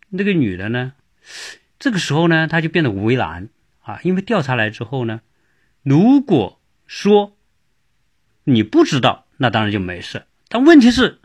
[0.08, 0.94] 那个女的呢？
[1.78, 3.50] 这个时候呢，他就变得为难
[3.82, 5.20] 啊，因为调查来之后呢，
[5.82, 7.36] 如果说
[8.44, 10.24] 你不知道，那当然就没事。
[10.48, 11.20] 但问题是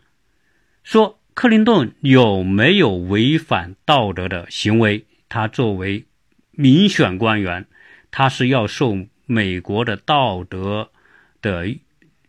[0.84, 1.19] 说。
[1.40, 5.06] 克林顿有没有违反道德的行为？
[5.30, 6.04] 他作为
[6.50, 7.64] 民选官员，
[8.10, 10.90] 他是要受美国的道德
[11.40, 11.74] 的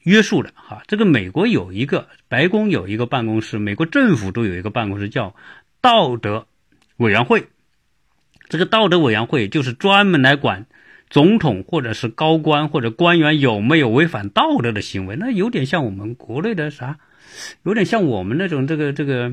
[0.04, 0.54] 约束的。
[0.56, 5.36] 哈，这个美国有一个白宫有一个办公室，美国政府都有一个办公室叫
[5.82, 6.48] 道德
[6.96, 7.48] 委员会。
[8.48, 10.68] 这个道德委员会就是专门来管
[11.10, 15.18] 总统或者是高官或者官员有没有违反道德的行为。
[15.18, 16.98] 那有点像我们国内的啥？
[17.64, 19.32] 有点像我们那种这个这个，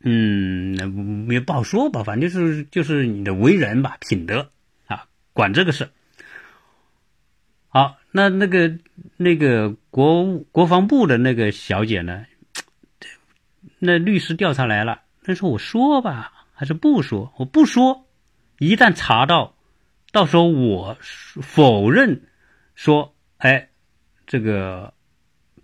[0.00, 4.50] 嗯，也不好说吧，反正就是就是你的为人吧，品德
[4.86, 5.88] 啊，管这个事。
[7.68, 8.78] 好，那那个
[9.16, 12.26] 那个国国防部的那个小姐呢？
[13.78, 17.32] 那律师调查来了，那说我说吧，还是不说？
[17.36, 18.06] 我不说，
[18.58, 19.54] 一旦查到，
[20.12, 22.22] 到时候我否认
[22.74, 23.68] 说，哎，
[24.26, 24.92] 这个。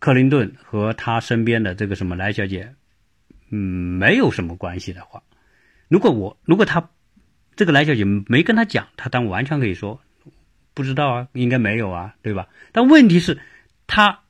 [0.01, 2.75] 克林顿和他身边的这个什么莱小姐，
[3.51, 3.59] 嗯，
[3.99, 5.25] 没有什么关系的话，
[5.89, 6.91] 如果我如果他
[7.57, 10.01] 这个莱小姐没跟他讲，他当完全可以说
[10.73, 12.47] 不知道啊，应该没有啊，对吧？
[12.71, 13.39] 但问题是，
[13.89, 14.21] 他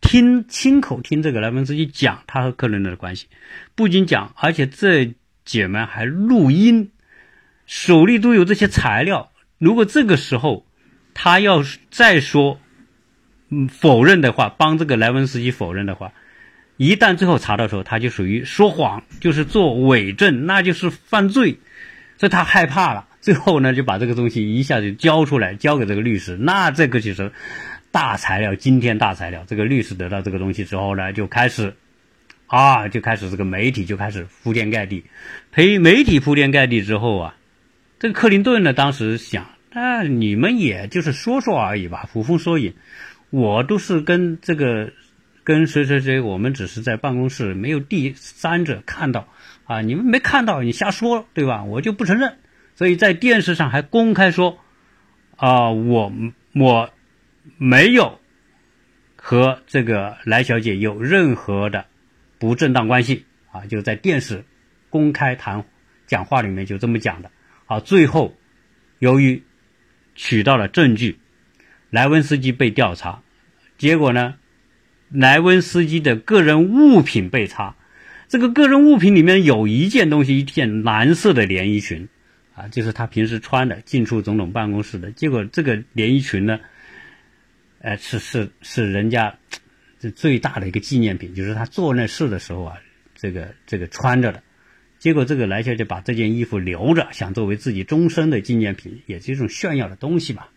[0.00, 3.26] 听亲口听这个莱文斯基讲他和克林顿的关系，
[3.74, 6.92] 不仅讲，而且这姐们还录音，
[7.66, 9.32] 手里都有这些材料。
[9.58, 10.66] 如果这个时候
[11.14, 12.60] 他要再说。
[13.70, 16.12] 否认的话，帮这个莱文斯基否认的话，
[16.76, 21.58] 一旦最后查到时候，他就属于说谎，就是做伪证，那就是犯罪，
[22.18, 23.06] 所以他害怕了。
[23.20, 26.36] 最后呢，就把这个东西一下子交出来，交给这个律师。
[26.36, 27.30] 那这个就是
[27.90, 29.44] 大材料，惊天大材料。
[29.46, 31.74] 这个律师得到这个东西之后呢，就开始
[32.46, 35.04] 啊，就开始这个媒体就开始铺天盖地，
[35.52, 37.34] 陪媒体铺天盖地之后啊，
[38.00, 42.74] 这个克林顿呢，当时想，那你们也就是说说而已吧，捕风捉影。
[43.32, 44.92] 我都是跟这个，
[45.42, 49.26] 跟谁谁谁，我们只是在办公室，没有第三者看到，
[49.64, 51.64] 啊，你们没看到，你瞎说，对吧？
[51.64, 52.36] 我就不承认，
[52.74, 54.58] 所以在电视上还公开说，
[55.36, 56.12] 啊，我
[56.54, 56.90] 我
[57.56, 58.20] 没有
[59.16, 61.86] 和这个来小姐有任何的
[62.38, 64.44] 不正当关系，啊，就在电视
[64.90, 65.64] 公开谈
[66.06, 67.30] 讲话里面就这么讲的，
[67.64, 68.36] 啊，最后
[68.98, 69.42] 由于
[70.14, 71.18] 取到了证据。
[71.92, 73.22] 莱温斯基被调查，
[73.76, 74.36] 结果呢？
[75.10, 77.76] 莱温斯基的个人物品被查，
[78.28, 82.08] 这个个人物品里面有一件东西，一件蓝色的连衣裙，
[82.54, 85.12] 啊，就是他平时穿的进出总统办公室的。
[85.12, 86.58] 结果这个连衣裙呢，
[87.82, 89.36] 呃，是是是人家
[90.00, 92.78] 这最大的一个纪念品，就是他做那事的时候啊，
[93.14, 94.42] 这个这个穿着的。
[94.98, 100.48] 结果这个莱切就把这件衣服留着，想作为自己终身的纪念品，也是一种炫耀的东西吧。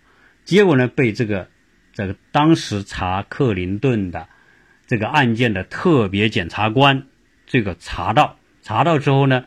[0.45, 1.49] 结果呢，被这个
[1.93, 4.29] 这个当时查克林顿的
[4.87, 7.07] 这个案件的特别检察官
[7.45, 9.45] 这个查到，查到之后呢，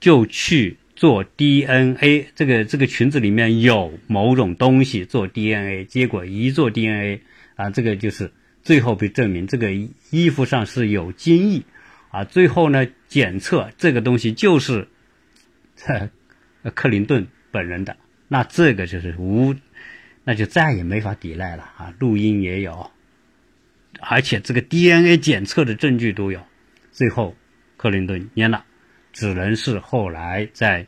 [0.00, 7.22] 就去做 DNA，这个这个裙子里面有某种东西做 DNA，结果一做 DNA
[7.56, 9.72] 啊，这个就是最后被证明这个
[10.10, 11.62] 衣服上是有精液。
[12.10, 14.88] 啊，最后呢，检测这个东西就是
[16.74, 17.96] 克林顿本人的，
[18.28, 19.54] 那这个就是无，
[20.24, 21.92] 那就再也没法抵赖了啊！
[21.98, 22.90] 录音也有，
[24.00, 26.40] 而且这个 DNA 检测的证据都有。
[26.92, 27.34] 最后，
[27.76, 28.64] 克林顿蔫了，
[29.12, 30.86] 只能是后来在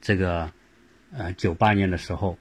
[0.00, 0.52] 这个
[1.12, 2.38] 呃九八年的时候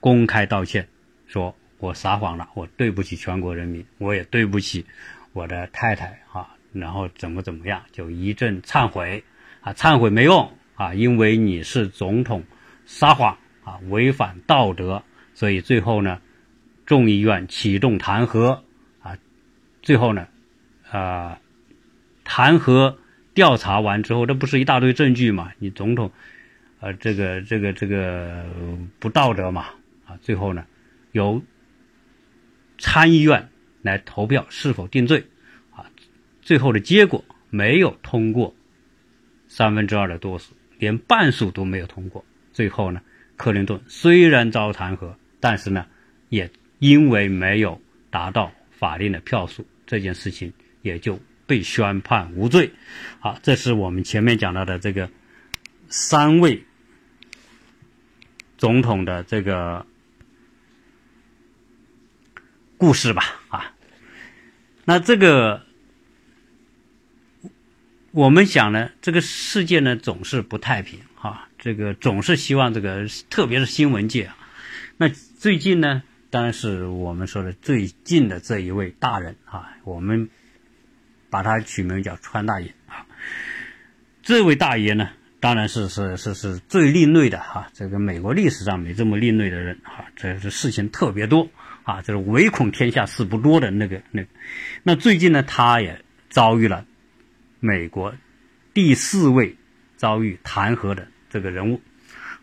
[0.00, 0.86] 公开道歉，
[1.26, 4.84] 说我撒谎了，我对不起全国人民，我也对不起
[5.32, 6.54] 我的太太啊。
[6.72, 9.22] 然后怎么怎么样，就一阵忏悔，
[9.60, 12.44] 啊，忏悔没用啊，因为你是总统
[12.84, 16.20] 撒谎啊，违反道德，所以最后呢，
[16.86, 18.60] 众议院启动弹劾
[19.02, 19.18] 啊，
[19.82, 20.28] 最后呢，
[20.90, 21.40] 啊，
[22.22, 22.96] 弹劾
[23.34, 25.52] 调查完之后，这不是一大堆证据嘛？
[25.58, 26.12] 你总统，
[26.80, 28.46] 呃，这个这个这个
[29.00, 29.66] 不道德嘛？
[30.06, 30.64] 啊，最后呢，
[31.12, 31.42] 由
[32.78, 33.48] 参议院
[33.82, 35.26] 来投票是否定罪
[35.72, 35.90] 啊。
[36.42, 38.54] 最后的结果没有通过
[39.48, 42.24] 三分之二的多数，连半数都没有通过。
[42.52, 43.00] 最后呢，
[43.36, 45.14] 克林顿虽然遭弹劾，
[45.44, 45.84] 但是呢，
[46.30, 47.78] 也因为没有
[48.08, 52.72] 达到法定的票数，这件事情也就被宣判无罪。
[53.20, 55.10] 好，这是我们前面讲到的这个
[55.90, 56.64] 三位
[58.56, 59.84] 总统的这个
[62.78, 63.42] 故事吧。
[63.48, 63.74] 啊，
[64.86, 65.62] 那这个。
[68.12, 74.38] 我们想呢，这个世界呢总是不太平哈，这个总是希望这个，特别是新闻界啊。
[74.96, 75.10] 那
[75.44, 80.30] 最近呢，当然是我们说的最近的这一位大人啊，我们
[81.28, 83.04] 把他取名叫川大爷啊。
[84.22, 91.50] 这位大爷呢，当然是是是是最另类的哈，这个美国历史上没这么另类的人哈，这是事情特别多
[91.82, 94.24] 啊，就是唯恐天下事不多的那个那。
[94.82, 96.86] 那最近呢，他也遭遇了。
[97.60, 98.14] 美国
[98.72, 99.58] 第四位
[99.98, 101.82] 遭遇弹劾的这个人物，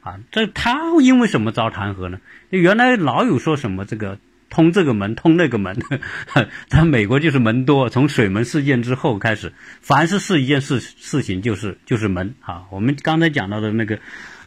[0.01, 2.19] 啊，这他因为什么遭弹劾呢？
[2.49, 5.79] 原来老有说什么这个通这个门通那个门，
[6.69, 7.89] 他美国就是门多。
[7.89, 12.65] 从水门事件之后开始，凡是是一件事事情就是就是门啊。
[12.69, 13.99] 我们刚才讲到的那个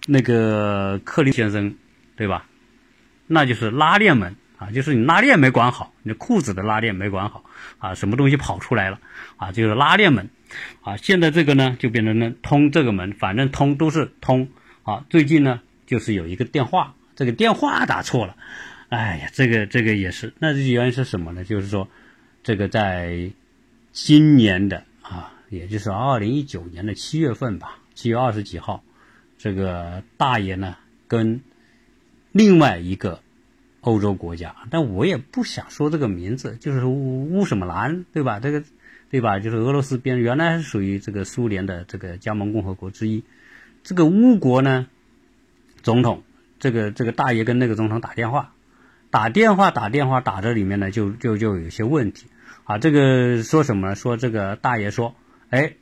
[0.07, 1.75] 那个克林先生，
[2.17, 2.47] 对吧？
[3.27, 4.37] 那就是拉链门。
[4.57, 7.43] 啊，就是你拉链没管好，你裤子的拉链没管好，
[7.79, 9.01] 啊，什么东西跑出来了，
[9.37, 10.31] 啊，就是拉链门，
[10.83, 14.49] 啊，现在这个呢就变成了通这个门，反正通都是通，
[14.85, 18.37] 啊，最近呢就是有一个电话，这个电话打错了，
[18.89, 21.43] 哎呀，这个这个也是，那原因是什么呢？
[21.43, 21.89] 就是说，
[22.43, 23.33] 这个在
[23.91, 28.85] 今年的啊，也就是二零一九年的七月份吧，七月二十几号，
[29.39, 30.77] 这个大爷呢
[31.09, 31.41] 跟
[32.31, 33.21] 另外一个。
[33.87, 38.41] 欧洲国家，但我也不想说这个名字，就是乌乌什么兰，对吧？
[38.41, 38.65] 这个，
[39.11, 39.41] 对吧？
[39.41, 43.23] 就是俄罗斯边，原来是属于这个苏联的这个加盟共和国之一。
[43.85, 44.89] 这个乌国呢，
[45.83, 46.25] 总统，
[46.59, 48.53] 这个这个大爷跟那个总统打电话，
[49.11, 52.27] 打电话打电话打这里面呢，就就就有些问题
[52.65, 52.79] 啊。
[52.79, 53.95] 这个说什么？
[53.95, 55.15] 说这个大爷说，
[55.51, 55.75] 哎，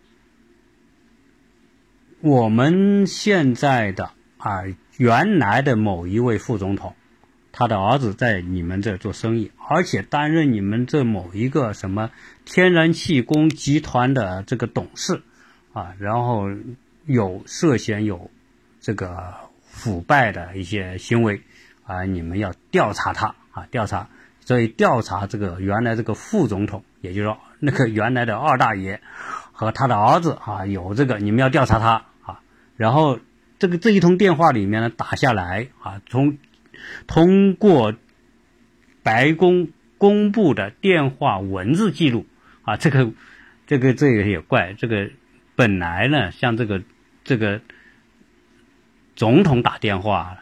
[2.20, 4.64] 我们现在的啊，
[4.98, 6.94] 原来的某一位副总统。
[7.54, 12.10] 他的儿子在你们这做生意，而且担任你们这某一个什么
[12.46, 15.20] 天然气工集团的这个董事，
[15.74, 16.48] 啊，然后
[17.06, 18.30] 有涉嫌有
[18.80, 21.42] 这个腐败的一些行为，
[21.84, 24.08] 啊，你们要调查他啊，调查，
[24.40, 29.00] 所以调查这个原来这个副总统，也就是说那个原来的二大爷
[29.52, 32.40] 和他的儿子啊，有这个你们要调查他啊，
[32.76, 33.18] 然后
[33.58, 36.38] 这个这一通电话里面呢打下来啊，从。
[37.06, 37.94] 通过
[39.04, 42.26] 白宫公布的电话文字记录
[42.62, 43.12] 啊，这个
[43.68, 45.10] 这个这个也怪，这个
[45.62, 46.82] 本来呢，像这个
[47.22, 47.60] 这个
[49.14, 50.38] 总统打电话，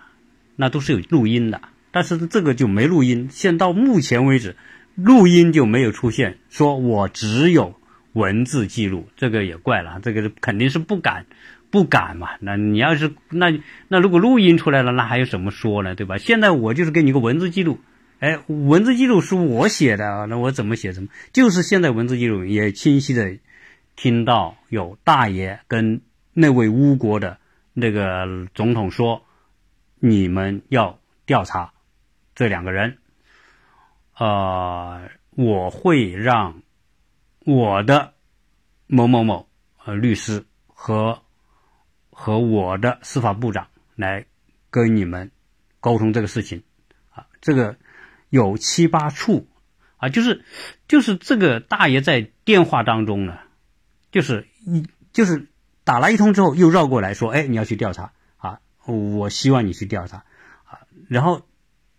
[0.56, 1.60] 那都是有录音的，
[1.90, 3.28] 但是这个就没录音。
[3.30, 4.56] 现到目前为止，
[4.94, 7.78] 录音就没有出现，说我只有
[8.14, 11.26] 文字记录，这个也怪了，这个肯定是不敢
[11.70, 12.30] 不敢嘛。
[12.40, 13.52] 那你要是那
[13.88, 15.94] 那如果录音出来了，那还有什么说呢？
[15.94, 16.16] 对吧？
[16.16, 17.78] 现在我就是给你个文字记录，
[18.20, 21.08] 哎，文字记录是我写的，那我怎么写什么？
[21.34, 23.36] 就是现在文字记录也清晰的
[24.01, 26.01] 听到有大爷跟
[26.32, 27.38] 那位乌国的
[27.74, 29.26] 那个总统说，
[29.98, 31.74] 你们要调查
[32.34, 32.96] 这两个人，
[34.16, 36.62] 呃，我会让
[37.44, 38.14] 我的
[38.86, 39.46] 某某某
[39.84, 41.22] 呃律师和。
[42.12, 44.26] 和我的司法部长来
[44.68, 45.30] 跟你们
[45.80, 46.64] 沟通这个事情，
[47.09, 47.78] 啊，这个
[48.28, 49.48] 有七八处
[49.96, 50.44] 啊，就是
[50.86, 53.38] 就是这个大爷在电话当中呢，
[54.11, 55.48] 就是一就是
[55.84, 60.24] 打了一通之后又绕过来说，哎，你要去调查啊，我希望你去调查
[60.64, 61.46] 啊，然后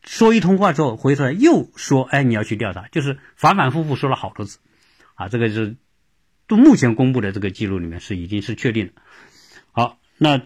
[0.04, 4.60] 说一通话之后回头来又说，哎，你要去调查，就是反反复复说了好多次，
[5.16, 5.76] 啊，这个是
[6.48, 8.94] 都目前公布的这个记录里面是已经是确定的，
[9.72, 9.98] 好。
[10.24, 10.40] 那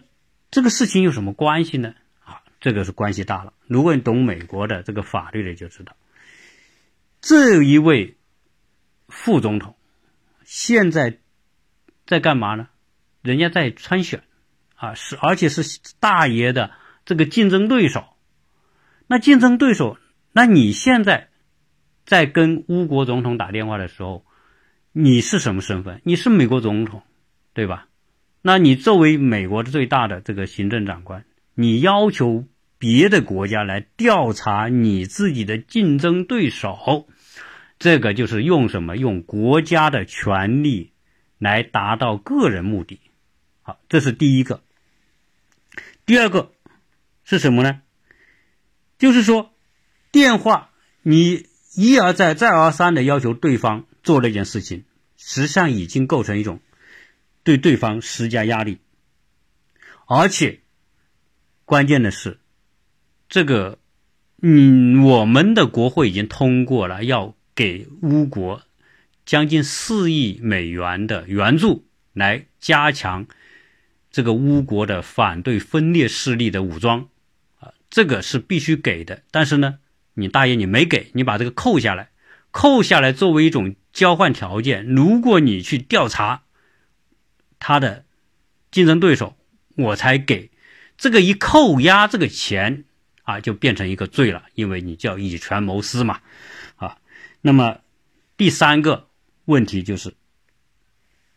[0.52, 1.96] 这个事情有什么关系呢？
[2.24, 3.52] 啊，这个是关系大了。
[3.68, 5.98] 如果你懂美国的这个法律的，就知道
[7.20, 8.16] 这一位
[9.10, 9.76] 副总统
[10.46, 11.20] 现在
[12.06, 12.68] 在干嘛呢？
[13.22, 14.24] 人家在参选
[14.76, 16.72] 啊，是而且是大爷的
[17.06, 18.06] 这个竞争对手。
[19.08, 19.98] 那竞争对手，
[20.32, 21.30] 那你现在
[22.06, 24.26] 在跟乌国总统打电话的时候，
[24.92, 26.02] 你是什么身份？
[26.04, 27.04] 你是美国总统，
[27.54, 27.88] 对吧？
[28.42, 31.26] 那你作为美国的最大的这个行政长官，
[31.56, 32.46] 你要求
[32.78, 37.08] 别的国家来调查你自己的竞争对手，
[37.80, 38.98] 这个就是用什么？
[38.98, 40.92] 用国家的权力
[41.38, 43.00] 来达到个人目的。
[43.62, 44.62] 好，这是第一个。
[46.06, 46.52] 第二个
[47.24, 47.82] 是什么呢？
[48.98, 49.54] 就是说，
[50.12, 50.70] 电话
[51.02, 54.86] 你一而再、再而三的要求对方做那件事情，
[55.18, 56.60] 实际上已经构成一种。
[57.44, 58.80] 对对方施加压力，
[60.08, 60.62] 而且
[61.64, 62.40] 关键的是，
[63.30, 63.78] 这个，
[64.42, 68.64] 嗯，我们的国会已经通过了要给乌国
[69.26, 73.26] 将近四亿美元的援助，来加强
[74.12, 77.10] 这个乌国的反对分裂势力的武装，
[77.60, 79.24] 啊，这个是必须给的。
[79.32, 79.80] 但是呢，
[80.14, 82.12] 你大爷你没给，你把这个扣下来，
[82.52, 86.44] 扣下来作为一种交换条件，如果你去调查。
[87.58, 88.06] 他的
[88.70, 89.36] 竞争对手，
[89.76, 90.52] 我才给
[90.98, 92.84] 这个一扣押这个钱
[93.24, 96.20] 啊，就变成一个罪了，因为你叫以权谋私嘛，
[96.76, 96.98] 啊，
[97.42, 97.80] 那么
[98.38, 99.08] 第三个
[99.46, 100.14] 问题就是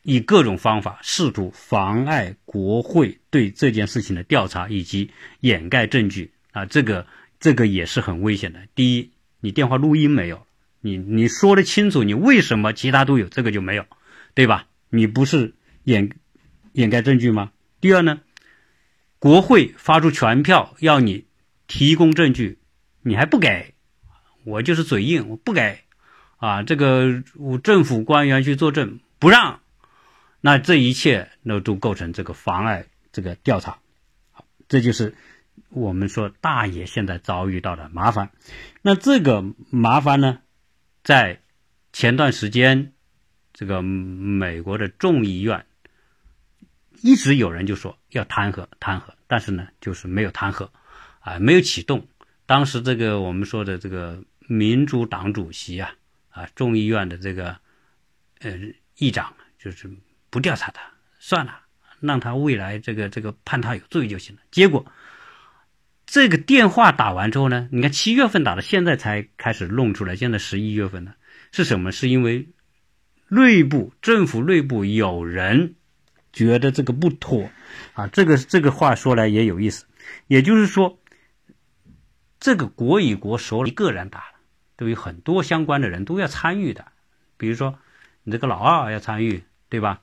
[0.03, 7.07] 以各种方法试图妨碍国会对这件事情的调查以及掩盖证据啊，这个
[7.39, 8.61] 这个也是很危险的。
[8.75, 10.47] 第一，你电话录音没有，
[10.81, 13.87] 你你说的清楚，你为什么其他都有，这个就没有，
[14.35, 14.67] 对吧？
[14.91, 15.55] 你不是。
[15.85, 16.11] 掩
[16.73, 17.51] 掩盖证据吗？
[17.81, 18.21] 第二呢，
[19.19, 21.25] 国会发出全票要你
[21.67, 22.59] 提供证据，
[23.01, 23.73] 你还不给，
[24.45, 25.79] 我就是嘴硬，我不给
[26.39, 26.63] 啊！
[26.63, 27.23] 这个
[27.63, 29.61] 政府官员去作证不让，
[30.41, 33.79] 那这一切那都构成这个妨碍这个调查，
[34.69, 35.15] 这就是
[35.69, 38.31] 我们说大爷现在遭遇到的麻烦。
[38.83, 40.41] 那这个麻烦呢，
[41.05, 41.43] 在
[41.93, 42.93] 前段时间，
[43.53, 45.67] 这个美国的众议院。
[47.01, 50.69] 一直有人就说要弹劾弹劾，但是呢，就是没有弹劾，
[51.21, 52.09] 啊，没有启动。
[52.45, 55.95] 当时这个我们说的这个民主党主席啊，
[56.39, 57.57] 啊，众议院的这个
[58.41, 58.53] 呃
[58.97, 59.91] 议长，就是
[60.31, 60.81] 不调查他，
[61.19, 61.61] 算了，
[62.01, 64.43] 让他未来这个这个判他有罪就行了。
[64.51, 64.87] 结果
[66.07, 71.17] 这个电话打完之后呢，你看七月份打的，现在才开始弄出来，现在十一月份了，
[71.53, 71.93] 是什么？
[71.93, 72.49] 是因为
[73.29, 75.75] 内部政府内部有人。
[76.31, 77.51] 觉得这个不妥
[77.95, 79.87] 啊，这个这个话说来也有意思，
[80.29, 81.01] 也就是说，
[82.39, 84.38] 这个国与国手里一个人打了，
[84.79, 86.87] 都有很多相关的人都要参与的，
[87.37, 87.79] 比如说
[88.23, 90.01] 你这个老二要参与，对吧？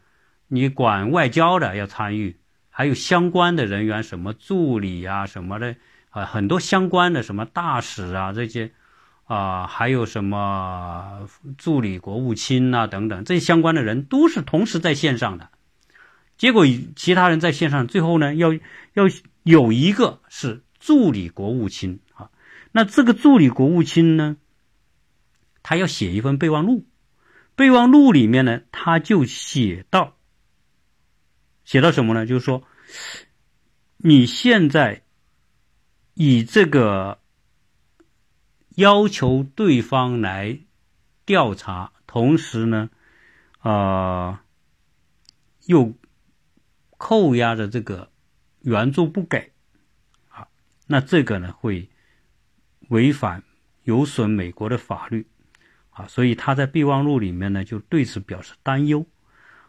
[0.48, 2.36] 你管外交的要参与，
[2.70, 5.76] 还有相关的人员，什么助理啊什么的
[6.10, 8.72] 啊，很多相关的什么大使啊这些
[9.24, 15.50] 啊，还有什么助理国务卿啊等等，这些相关的人都是同时在线上的。
[16.38, 16.66] 结果
[16.96, 18.54] 其他人在线上，最后呢，要
[18.94, 19.06] 要
[19.44, 22.30] 有一个是助理国务卿啊，
[22.74, 24.36] 那这个助理国务卿呢，
[25.68, 26.86] 他要写一份备忘录，
[27.56, 30.16] 备忘录里面呢，他就写到，
[31.64, 32.28] 写到什么呢？
[32.28, 32.62] 就是说，
[33.98, 35.02] 你现在
[36.14, 37.20] 以这个
[38.76, 40.60] 要求对方来
[41.26, 42.92] 调查，同时呢，
[43.58, 44.44] 啊，
[45.66, 45.96] 又。
[46.98, 48.10] 扣押着这个
[48.62, 49.52] 援助不给，
[50.30, 50.48] 啊，
[50.88, 51.90] 那这个呢会
[52.88, 53.44] 违反
[53.84, 55.28] 有损美国的法律，
[55.96, 59.06] 啊，所以他在备忘录里面呢就对此表示担忧，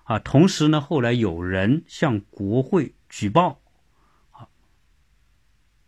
[0.04, 3.58] 啊，同时呢后来有人向国会举报，
[4.30, 4.46] 啊，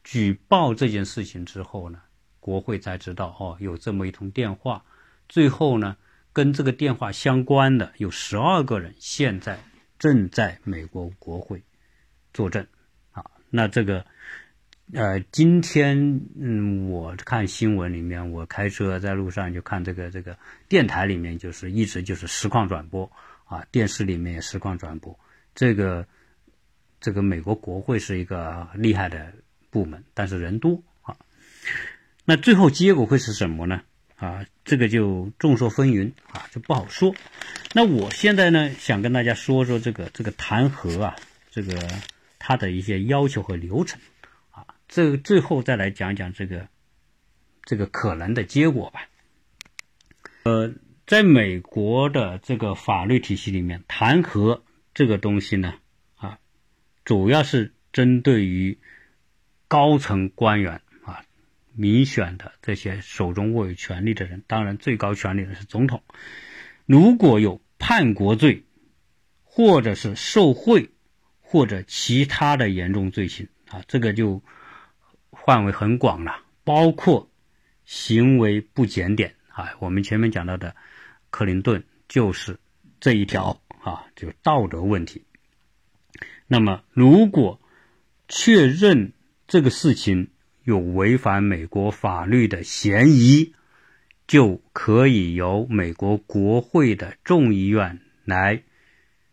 [0.02, 2.00] 举报这件事情之后呢，
[2.40, 4.84] 国会才知道哦有这么一通电话，
[5.28, 5.96] 最后呢。
[6.30, 9.58] 跟这个电话相关的有十二个人，现在
[9.98, 11.64] 正在美国国会
[12.32, 12.64] 作证
[13.10, 13.24] 啊。
[13.50, 14.06] 那这个，
[14.94, 20.34] 呃，今天嗯，我看新闻里面，我开车在路上就看这个这个
[20.66, 23.10] 电台里面就是一直就是实况转播
[23.44, 25.18] 啊，电视里面也实况转播。
[25.54, 26.06] 这个
[27.00, 29.30] 这个美国国会是一个厉害的
[29.68, 31.14] 部门，但是人多啊。
[32.24, 33.82] 那最后结果会是什么呢？
[34.16, 37.14] 啊，这个就众说纷纭啊，就不好说。
[37.74, 41.14] 那我现在呢，想跟大家说说这个这个弹劾啊，
[41.50, 41.78] 这个
[42.38, 44.00] 它的一些要求和流程。
[44.88, 46.68] 这最后再来讲讲这个
[47.62, 49.08] 这个可能的结果吧。
[50.44, 50.72] 呃，
[51.06, 54.62] 在美国的这个法律体系里面，弹劾
[54.94, 55.74] 这个东西呢，
[56.16, 56.38] 啊，
[57.04, 58.78] 主要是针对于
[59.68, 61.22] 高层官员啊。
[61.74, 66.02] 民选的这些手中握有权力的人，当然最高权力的是总统。
[66.86, 68.64] 如果有叛国罪，
[69.44, 70.90] 或者是受贿，
[71.40, 74.42] 或者其他的严重罪行啊，这个就
[75.48, 77.30] 范围很广了，包括
[77.86, 79.72] 行为不检点啊。
[79.78, 80.76] 我们前面讲到的
[81.30, 82.58] 克林顿就是
[83.00, 85.24] 这一条啊，就道德问题。
[86.48, 87.62] 那么，如果
[88.28, 89.14] 确认
[89.46, 90.28] 这个事情，
[90.64, 93.54] 有违反美国法律的嫌疑，
[94.26, 98.64] 就可以由美国国会的众议院来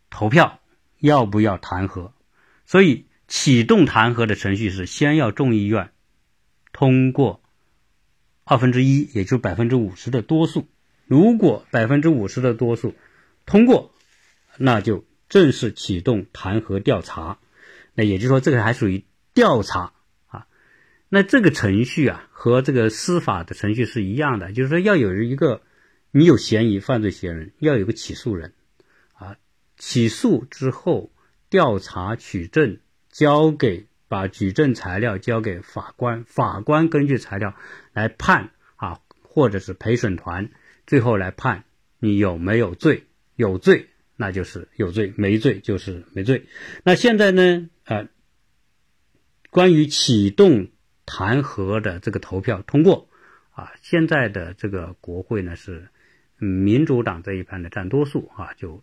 [0.08, 0.60] 投票，
[0.98, 2.12] 要不要弹劾。
[2.64, 5.90] 所以启动弹劾的程序是先要众议院
[6.76, 7.40] 通过
[8.44, 10.68] 二分之一，也就是百分之五十的多数。
[11.06, 12.94] 如果百分之五十的多数
[13.46, 13.94] 通过，
[14.58, 17.38] 那就正式启动弹劾调查。
[17.94, 19.94] 那也就是说，这个还属于调查
[20.26, 20.48] 啊。
[21.08, 25.62] 那这个程序啊，和这个司法的程序是一样的，就是说要有一个
[26.10, 28.52] 你有嫌疑犯罪嫌疑人，要有个起诉人，
[29.14, 29.38] 啊，
[29.78, 31.10] 起诉之后
[31.48, 37.54] 调查取证，交给把举证材料交给法官，法官根据材料
[37.92, 40.50] 来判啊，或者是陪审团
[40.86, 41.64] 最后来判
[41.98, 43.04] 你有没有罪，
[43.34, 46.46] 有罪那就是有罪，没罪就是没罪。
[46.84, 48.08] 那现在呢，呃，
[49.50, 50.68] 关于启动。
[51.08, 53.08] 弹劾的这个投票通过，
[53.52, 55.88] 啊，现在的这个国会呢是
[56.36, 58.82] 民主党这一派的占多数啊，就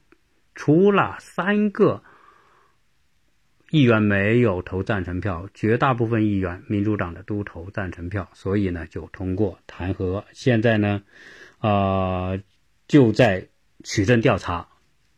[0.55, 2.01] 除了三个
[3.74, 10.24] 议员没有投赞成票，绝大部分议员民主党的都投赞成票，所以呢就通过弹劾。
[10.32, 11.01] 现在呢，
[11.57, 12.38] 啊，
[12.88, 13.47] 就在
[13.84, 14.67] 取证调查，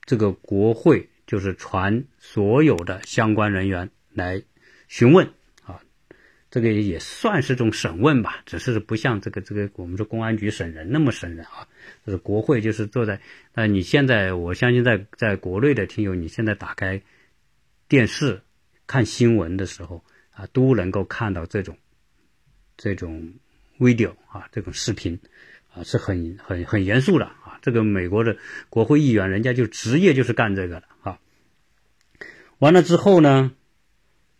[0.05, 4.41] 这个国会就是传所有的相关人员来
[4.87, 5.27] 询问
[5.65, 5.81] 啊。
[6.49, 11.67] 这个也算是种审问吧，只是不像这个这个我们说公安局审人那么审人啊。
[12.05, 13.19] 就是国会就是坐在，
[13.53, 17.01] 那你现在我相信在在国内的听友，你现在打开
[17.87, 18.41] 电视
[18.87, 21.77] 看新闻的时候啊，都能够看到这种
[22.77, 23.33] 这种
[23.79, 25.19] video 啊，这种视频
[25.73, 27.59] 啊，是很很很严肃的啊。
[27.61, 28.37] 这个美国的
[28.69, 31.19] 国会议员，人家就职业就是干这个的啊。
[32.59, 33.51] 完了之后呢，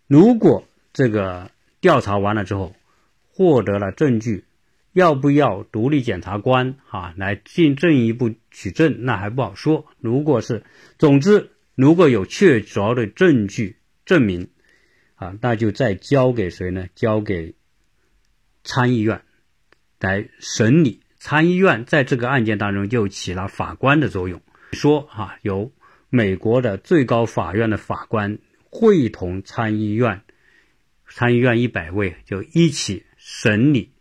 [0.08, 1.52] 如果这个。
[1.82, 2.76] 调查完了之后，
[3.30, 4.46] 获得了证据，
[4.92, 9.06] 要不要独立检察官啊来进进一步取证？
[9.06, 9.86] 那还不好说。
[10.00, 10.64] 如果是，
[10.98, 14.50] 总之如果有确凿的证据证明，
[15.16, 16.88] 啊，那就再交给谁呢？
[16.96, 17.56] 交给
[18.64, 19.24] 参议院
[20.00, 21.02] 来审理。
[21.18, 24.42] 参议院在这个案件当中就起了法官的作用。
[24.72, 25.74] 说啊，由
[26.10, 30.22] 美国的最高法院的法官会同参议院。
[31.08, 33.92] 参议院一百位就一起审理，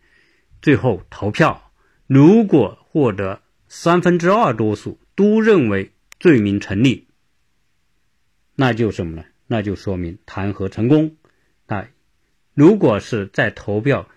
[0.61, 1.71] 最后投票，
[2.07, 7.07] 如果获得三分之二多数都认为罪名成立，
[8.55, 9.25] 那就什么呢？
[9.47, 11.17] 那就说明弹劾成功。
[11.67, 11.87] 那
[12.53, 14.09] 如果是在投票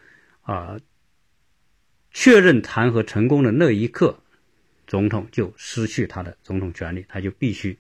[0.43, 0.78] 啊
[2.11, 4.20] 确认弹劾成功的那一刻，
[4.86, 7.78] 总统就失去他的总统权利，他就必须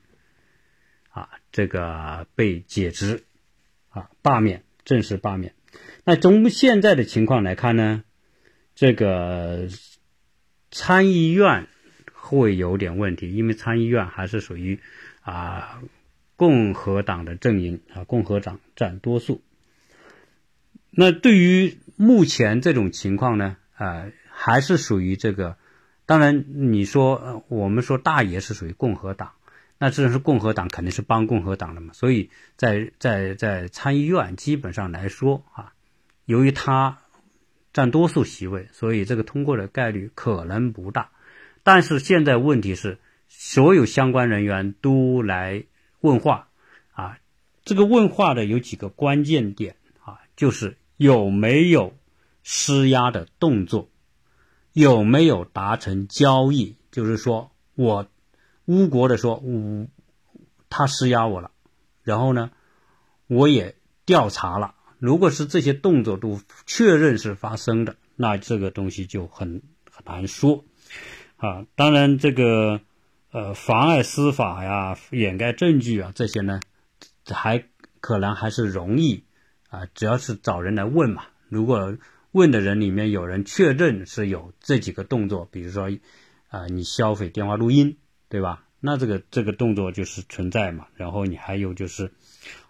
[1.10, 3.24] 啊这个被解职
[3.88, 4.64] 啊罢免。
[4.84, 5.54] 正式罢免。
[6.04, 8.04] 那从现在的情况来看呢，
[8.74, 9.68] 这个
[10.70, 11.68] 参议院
[12.14, 14.80] 会有点问题，因为参议院还是属于
[15.20, 15.82] 啊
[16.38, 19.42] 共和党的阵营啊，共和党占多数。
[20.92, 25.56] 那对于目前这种情况呢，啊，还是属于这个。
[26.06, 29.32] 当然，你说我们说大爷是属于共和党，
[29.78, 31.92] 那这是共和党肯定是帮共和党的嘛。
[31.92, 35.72] 所以在在在参议院基本上来说啊，
[36.24, 36.98] 由于他
[37.72, 41.10] 占多数席位，所以这个通过的概率可能不大。
[41.64, 45.64] 但是现在问题是，所有相关人员都来
[46.00, 46.48] 问话
[46.92, 47.18] 啊，
[47.64, 51.94] 这个问话的有几个关键点啊，就是有没有
[52.42, 53.88] 施压的动作，
[54.72, 58.06] 有没有达成交易，就是说我
[58.66, 59.86] 乌国的说，我
[60.68, 61.50] 他施压我了，
[62.02, 62.50] 然后呢，
[63.26, 64.74] 我也调查了。
[64.98, 70.64] 如果是这些动作都确认是发生的，那这个东西就很很难说，
[71.36, 72.80] 啊，当然这个
[73.30, 76.60] 呃妨碍司法呀、掩盖证据啊这些呢，
[77.26, 77.64] 还
[78.00, 79.24] 可能还是容易
[79.68, 81.24] 啊，只要是找人来问嘛。
[81.48, 81.96] 如果
[82.32, 85.90] 问的人里面有人确认是有这几个动作，比如说
[86.48, 87.96] 啊你销毁电话录音，
[88.28, 88.64] 对吧？
[88.80, 90.86] 那这个这个动作就是存在嘛。
[90.94, 92.12] 然后你还有就是。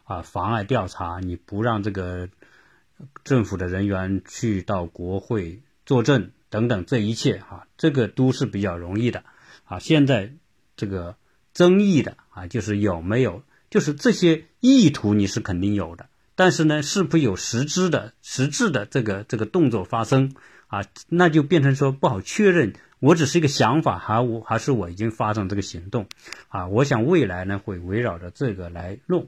[0.04, 2.30] 啊，妨碍调查，你不让这个
[3.24, 9.22] 政府的人员去到国会作证等等，这一切啊，这个都是比较容易的
[9.66, 9.78] 啊。
[9.78, 10.32] 现在
[10.78, 11.16] 这个
[11.52, 16.06] 争议的啊，就是有没有，就是这些意图你是肯定有的，
[16.36, 20.32] 但是呢，是不有实质的、实质的这个这个动作发生
[20.68, 20.84] 啊？
[21.08, 26.06] 那就变成说不好确认，我只是一个想法，还我还是我已经发生这个行动
[26.48, 26.68] 啊？
[26.68, 29.26] 我想未来呢，会围绕着这个来弄。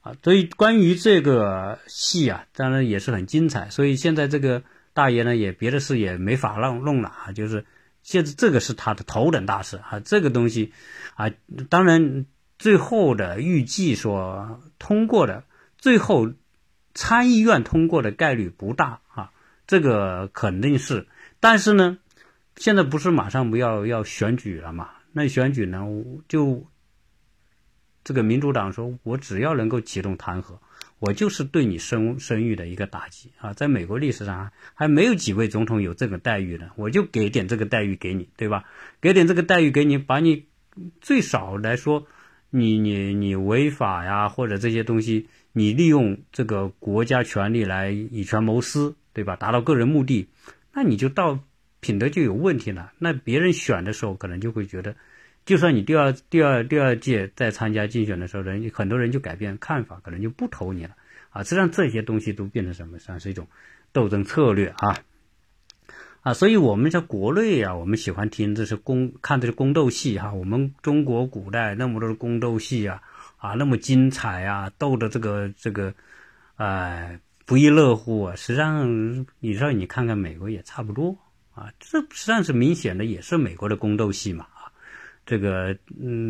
[0.00, 3.68] 啊，所以关于这个戏啊，当然也是很精彩。
[3.68, 4.62] 所以现在这个
[4.94, 7.66] 大爷呢，也别的事也没法弄弄了啊，就是
[8.08, 10.00] 现在这个是他的头等大事啊。
[10.00, 10.72] 这个东西
[11.14, 11.30] 啊，
[11.68, 12.24] 当然
[12.58, 15.44] 最后的预计说通过的，
[15.76, 16.32] 最后
[16.94, 19.30] 参议院通过的概率不大啊，
[19.66, 21.06] 这个肯定是。
[21.38, 21.98] 但是呢，
[22.56, 24.88] 现在不是马上不要要选举了嘛？
[25.12, 25.84] 那选举呢，
[26.28, 26.66] 就。
[28.04, 30.56] 这个民主党说：“我只要能够启动弹劾，
[31.00, 33.52] 我就是对你声声誉的一个打击啊！
[33.52, 38.64] 在美国历史上还没有几位总统有这个待遇的，我就给点这个待遇给你，对吧？
[39.00, 40.46] 给点这个待遇给你，把你
[41.00, 42.06] 最少来说，
[42.50, 49.36] 你你你违法呀，或者这些东西，你利用这个国家权力来以权谋私，对吧？
[49.36, 50.28] 达到个人目的，
[50.74, 51.38] 那你就到
[51.80, 52.92] 品德就有问题了。
[52.98, 54.96] 那别人选的时候，可能就会觉得。”
[55.48, 60.94] 就算你第二、第二、第二届再参加竞选的时候，人很多人就改变看法，可能就不投你了
[61.30, 61.42] 啊！
[61.42, 62.98] 实际上这些东西都变成什么？
[62.98, 63.48] 算是一种
[63.90, 64.98] 斗争策略啊
[66.20, 66.34] 啊！
[66.34, 70.34] 所以我们在国内啊，我们喜欢听这是宫看这些宫斗戏哈。
[70.34, 73.00] 我们中国古代那么多的宫斗戏啊
[73.38, 75.94] 啊，那么精彩啊，斗的这个这个
[76.58, 78.36] 呃不亦乐乎啊！
[78.36, 81.16] 实际上，你知道你看看美国也差不多
[81.54, 84.46] 啊，这实际上是明显的也是美国的宫斗戏嘛。
[85.28, 85.76] 这个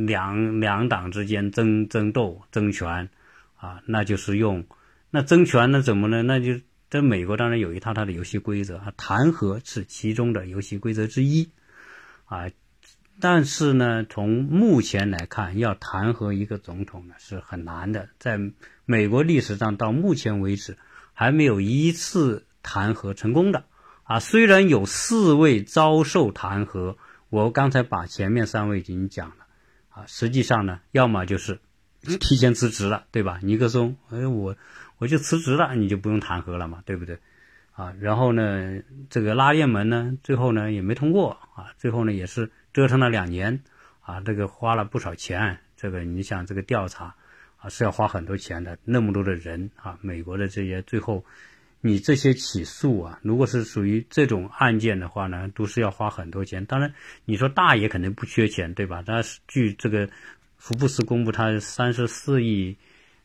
[0.09, 3.09] 两两党之间争争斗争权，
[3.57, 4.66] 啊，那就是用
[5.12, 6.24] 那争权那怎么呢？
[6.24, 11.49] 那就在美国当然有一套它的游戏规则啊，弹劾是其中的游戏规则之一，
[12.24, 12.51] 啊，
[13.20, 18.40] 但是呢，从目前来看，要弹劾一个总统呢是很难的，在
[18.84, 20.76] 美国历史上到目前为止
[21.12, 23.62] 还没有一次弹劾成功的，
[24.03, 26.96] 啊，虽然有四位遭受弹劾。
[27.30, 29.46] 我刚才把前面三位已经讲了，
[29.90, 31.60] 啊，实际上呢，要么就是
[32.00, 33.38] 提前辞职了，对吧？
[33.42, 34.56] 尼克松，哎，我
[34.96, 37.18] 我就辞职了，你就不用弹劾了嘛，对不对？
[37.72, 43.62] 啊，然后呢，这个拉链门呢，最后呢也没通过，啊，最后呢也是折腾了两年，
[44.00, 47.14] 啊，这个花了不少钱，这个你想这个调查，
[47.58, 51.24] 啊是要花很多钱的，那么多的人啊，美国的这些最后。
[51.80, 56.66] 你这些起诉啊，如果是属于这种案件的话呢，都是要花很多钱。
[56.66, 56.92] 当然，
[57.24, 59.02] 你说大爷肯定不缺钱，对吧？
[59.06, 60.08] 他据这个
[60.56, 62.76] 福布斯公布，他三十四亿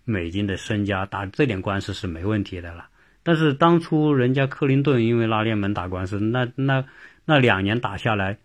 [0.06, 2.90] 美金的身家，打这点官司是没问题的了。
[3.24, 6.86] 但是当初人家克林顿因为拉链门打官司，那那
[7.26, 8.38] 那两年打下来，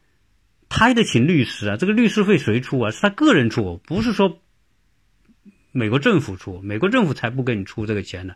[0.71, 2.91] 他还得请律师啊，这个律师费谁出啊？
[2.91, 4.41] 是他个人出，不是说
[5.73, 8.35] 美国政府出，美国政府才不给你出这个钱呢。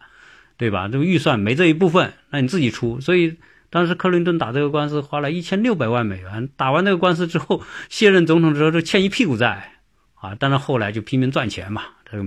[0.56, 0.88] 对吧？
[0.88, 3.00] 这个预算没这一部分，那你自己出。
[3.00, 3.38] 所以
[3.70, 6.48] 当时克林顿打这个官司花了一千六百万美元。
[6.56, 9.72] 打完这个官司之后，卸任总统之后就欠一屁股债
[10.14, 10.36] 啊！
[10.38, 11.82] 但是后来就拼命赚钱嘛。
[12.04, 12.18] 他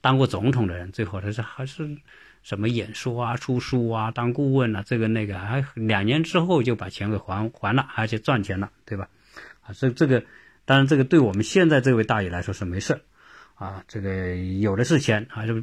[0.00, 1.96] 当过总统的人，最后他是还是
[2.42, 9.08] 什么演说啊、出书啊、当顾问啊，这个那个，还两年之后就把钱给还还了，而且赚钱了，对吧？
[9.62, 10.22] 啊，所以这个
[10.66, 13.00] 当然这个对我们现在这位大爷来说是没事
[13.54, 15.54] 啊，这个有的是钱啊，就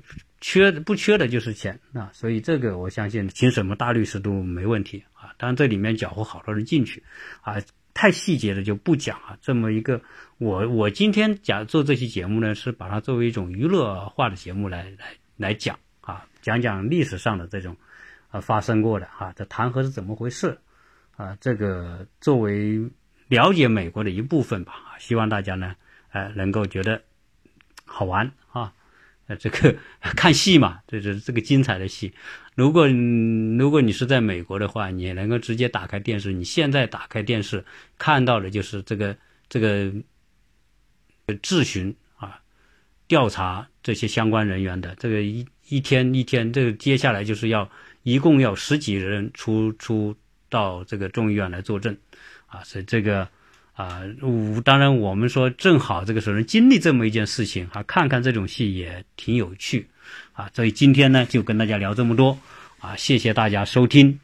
[0.42, 5.34] 缺不缺的就是钱啊，所以这个我相信请什么大律师都没问题啊。
[5.38, 7.04] 当然这里面搅和好多人进去
[7.42, 7.62] 啊，
[7.94, 9.38] 太细节的就不讲啊。
[9.42, 10.02] 这么一个，
[10.39, 17.78] 我我今天讲做这期节目呢，是把它作为一种娱乐化的节目来来来讲啊，讲讲历史上的这种
[18.32, 20.58] 啊发生过的哈，这弹劾是怎么回事
[21.16, 21.38] 啊？
[21.39, 22.89] 这个作为
[23.28, 25.76] 了解美国的一部分吧，希望大家呢，
[26.12, 27.02] 呃，能够觉得。
[27.94, 28.72] 好玩啊，
[29.36, 32.14] 这个看戏嘛，这是这个精彩的戏。
[32.56, 37.64] 如果如果你是在美国的话，你能够直接打开电视，你现在打开电视
[37.98, 39.16] 看到的就是这个
[39.50, 39.94] 这个
[41.42, 42.42] 质询啊，
[43.08, 47.70] 调查这些相关人员的这个一一天一天，这个接下来就是要
[48.04, 50.16] 一共要十几人出出
[50.50, 51.98] 到这个众议院来作证
[52.48, 53.28] 啊，所以这个。
[53.82, 59.88] 啊，我当然，我们说正好这个时候能经历这么一件事情啊，看看这种戏也挺有趣，
[60.34, 62.38] 啊，所以今天呢就跟大家聊这么多，
[62.80, 64.20] 啊，谢谢大家收听。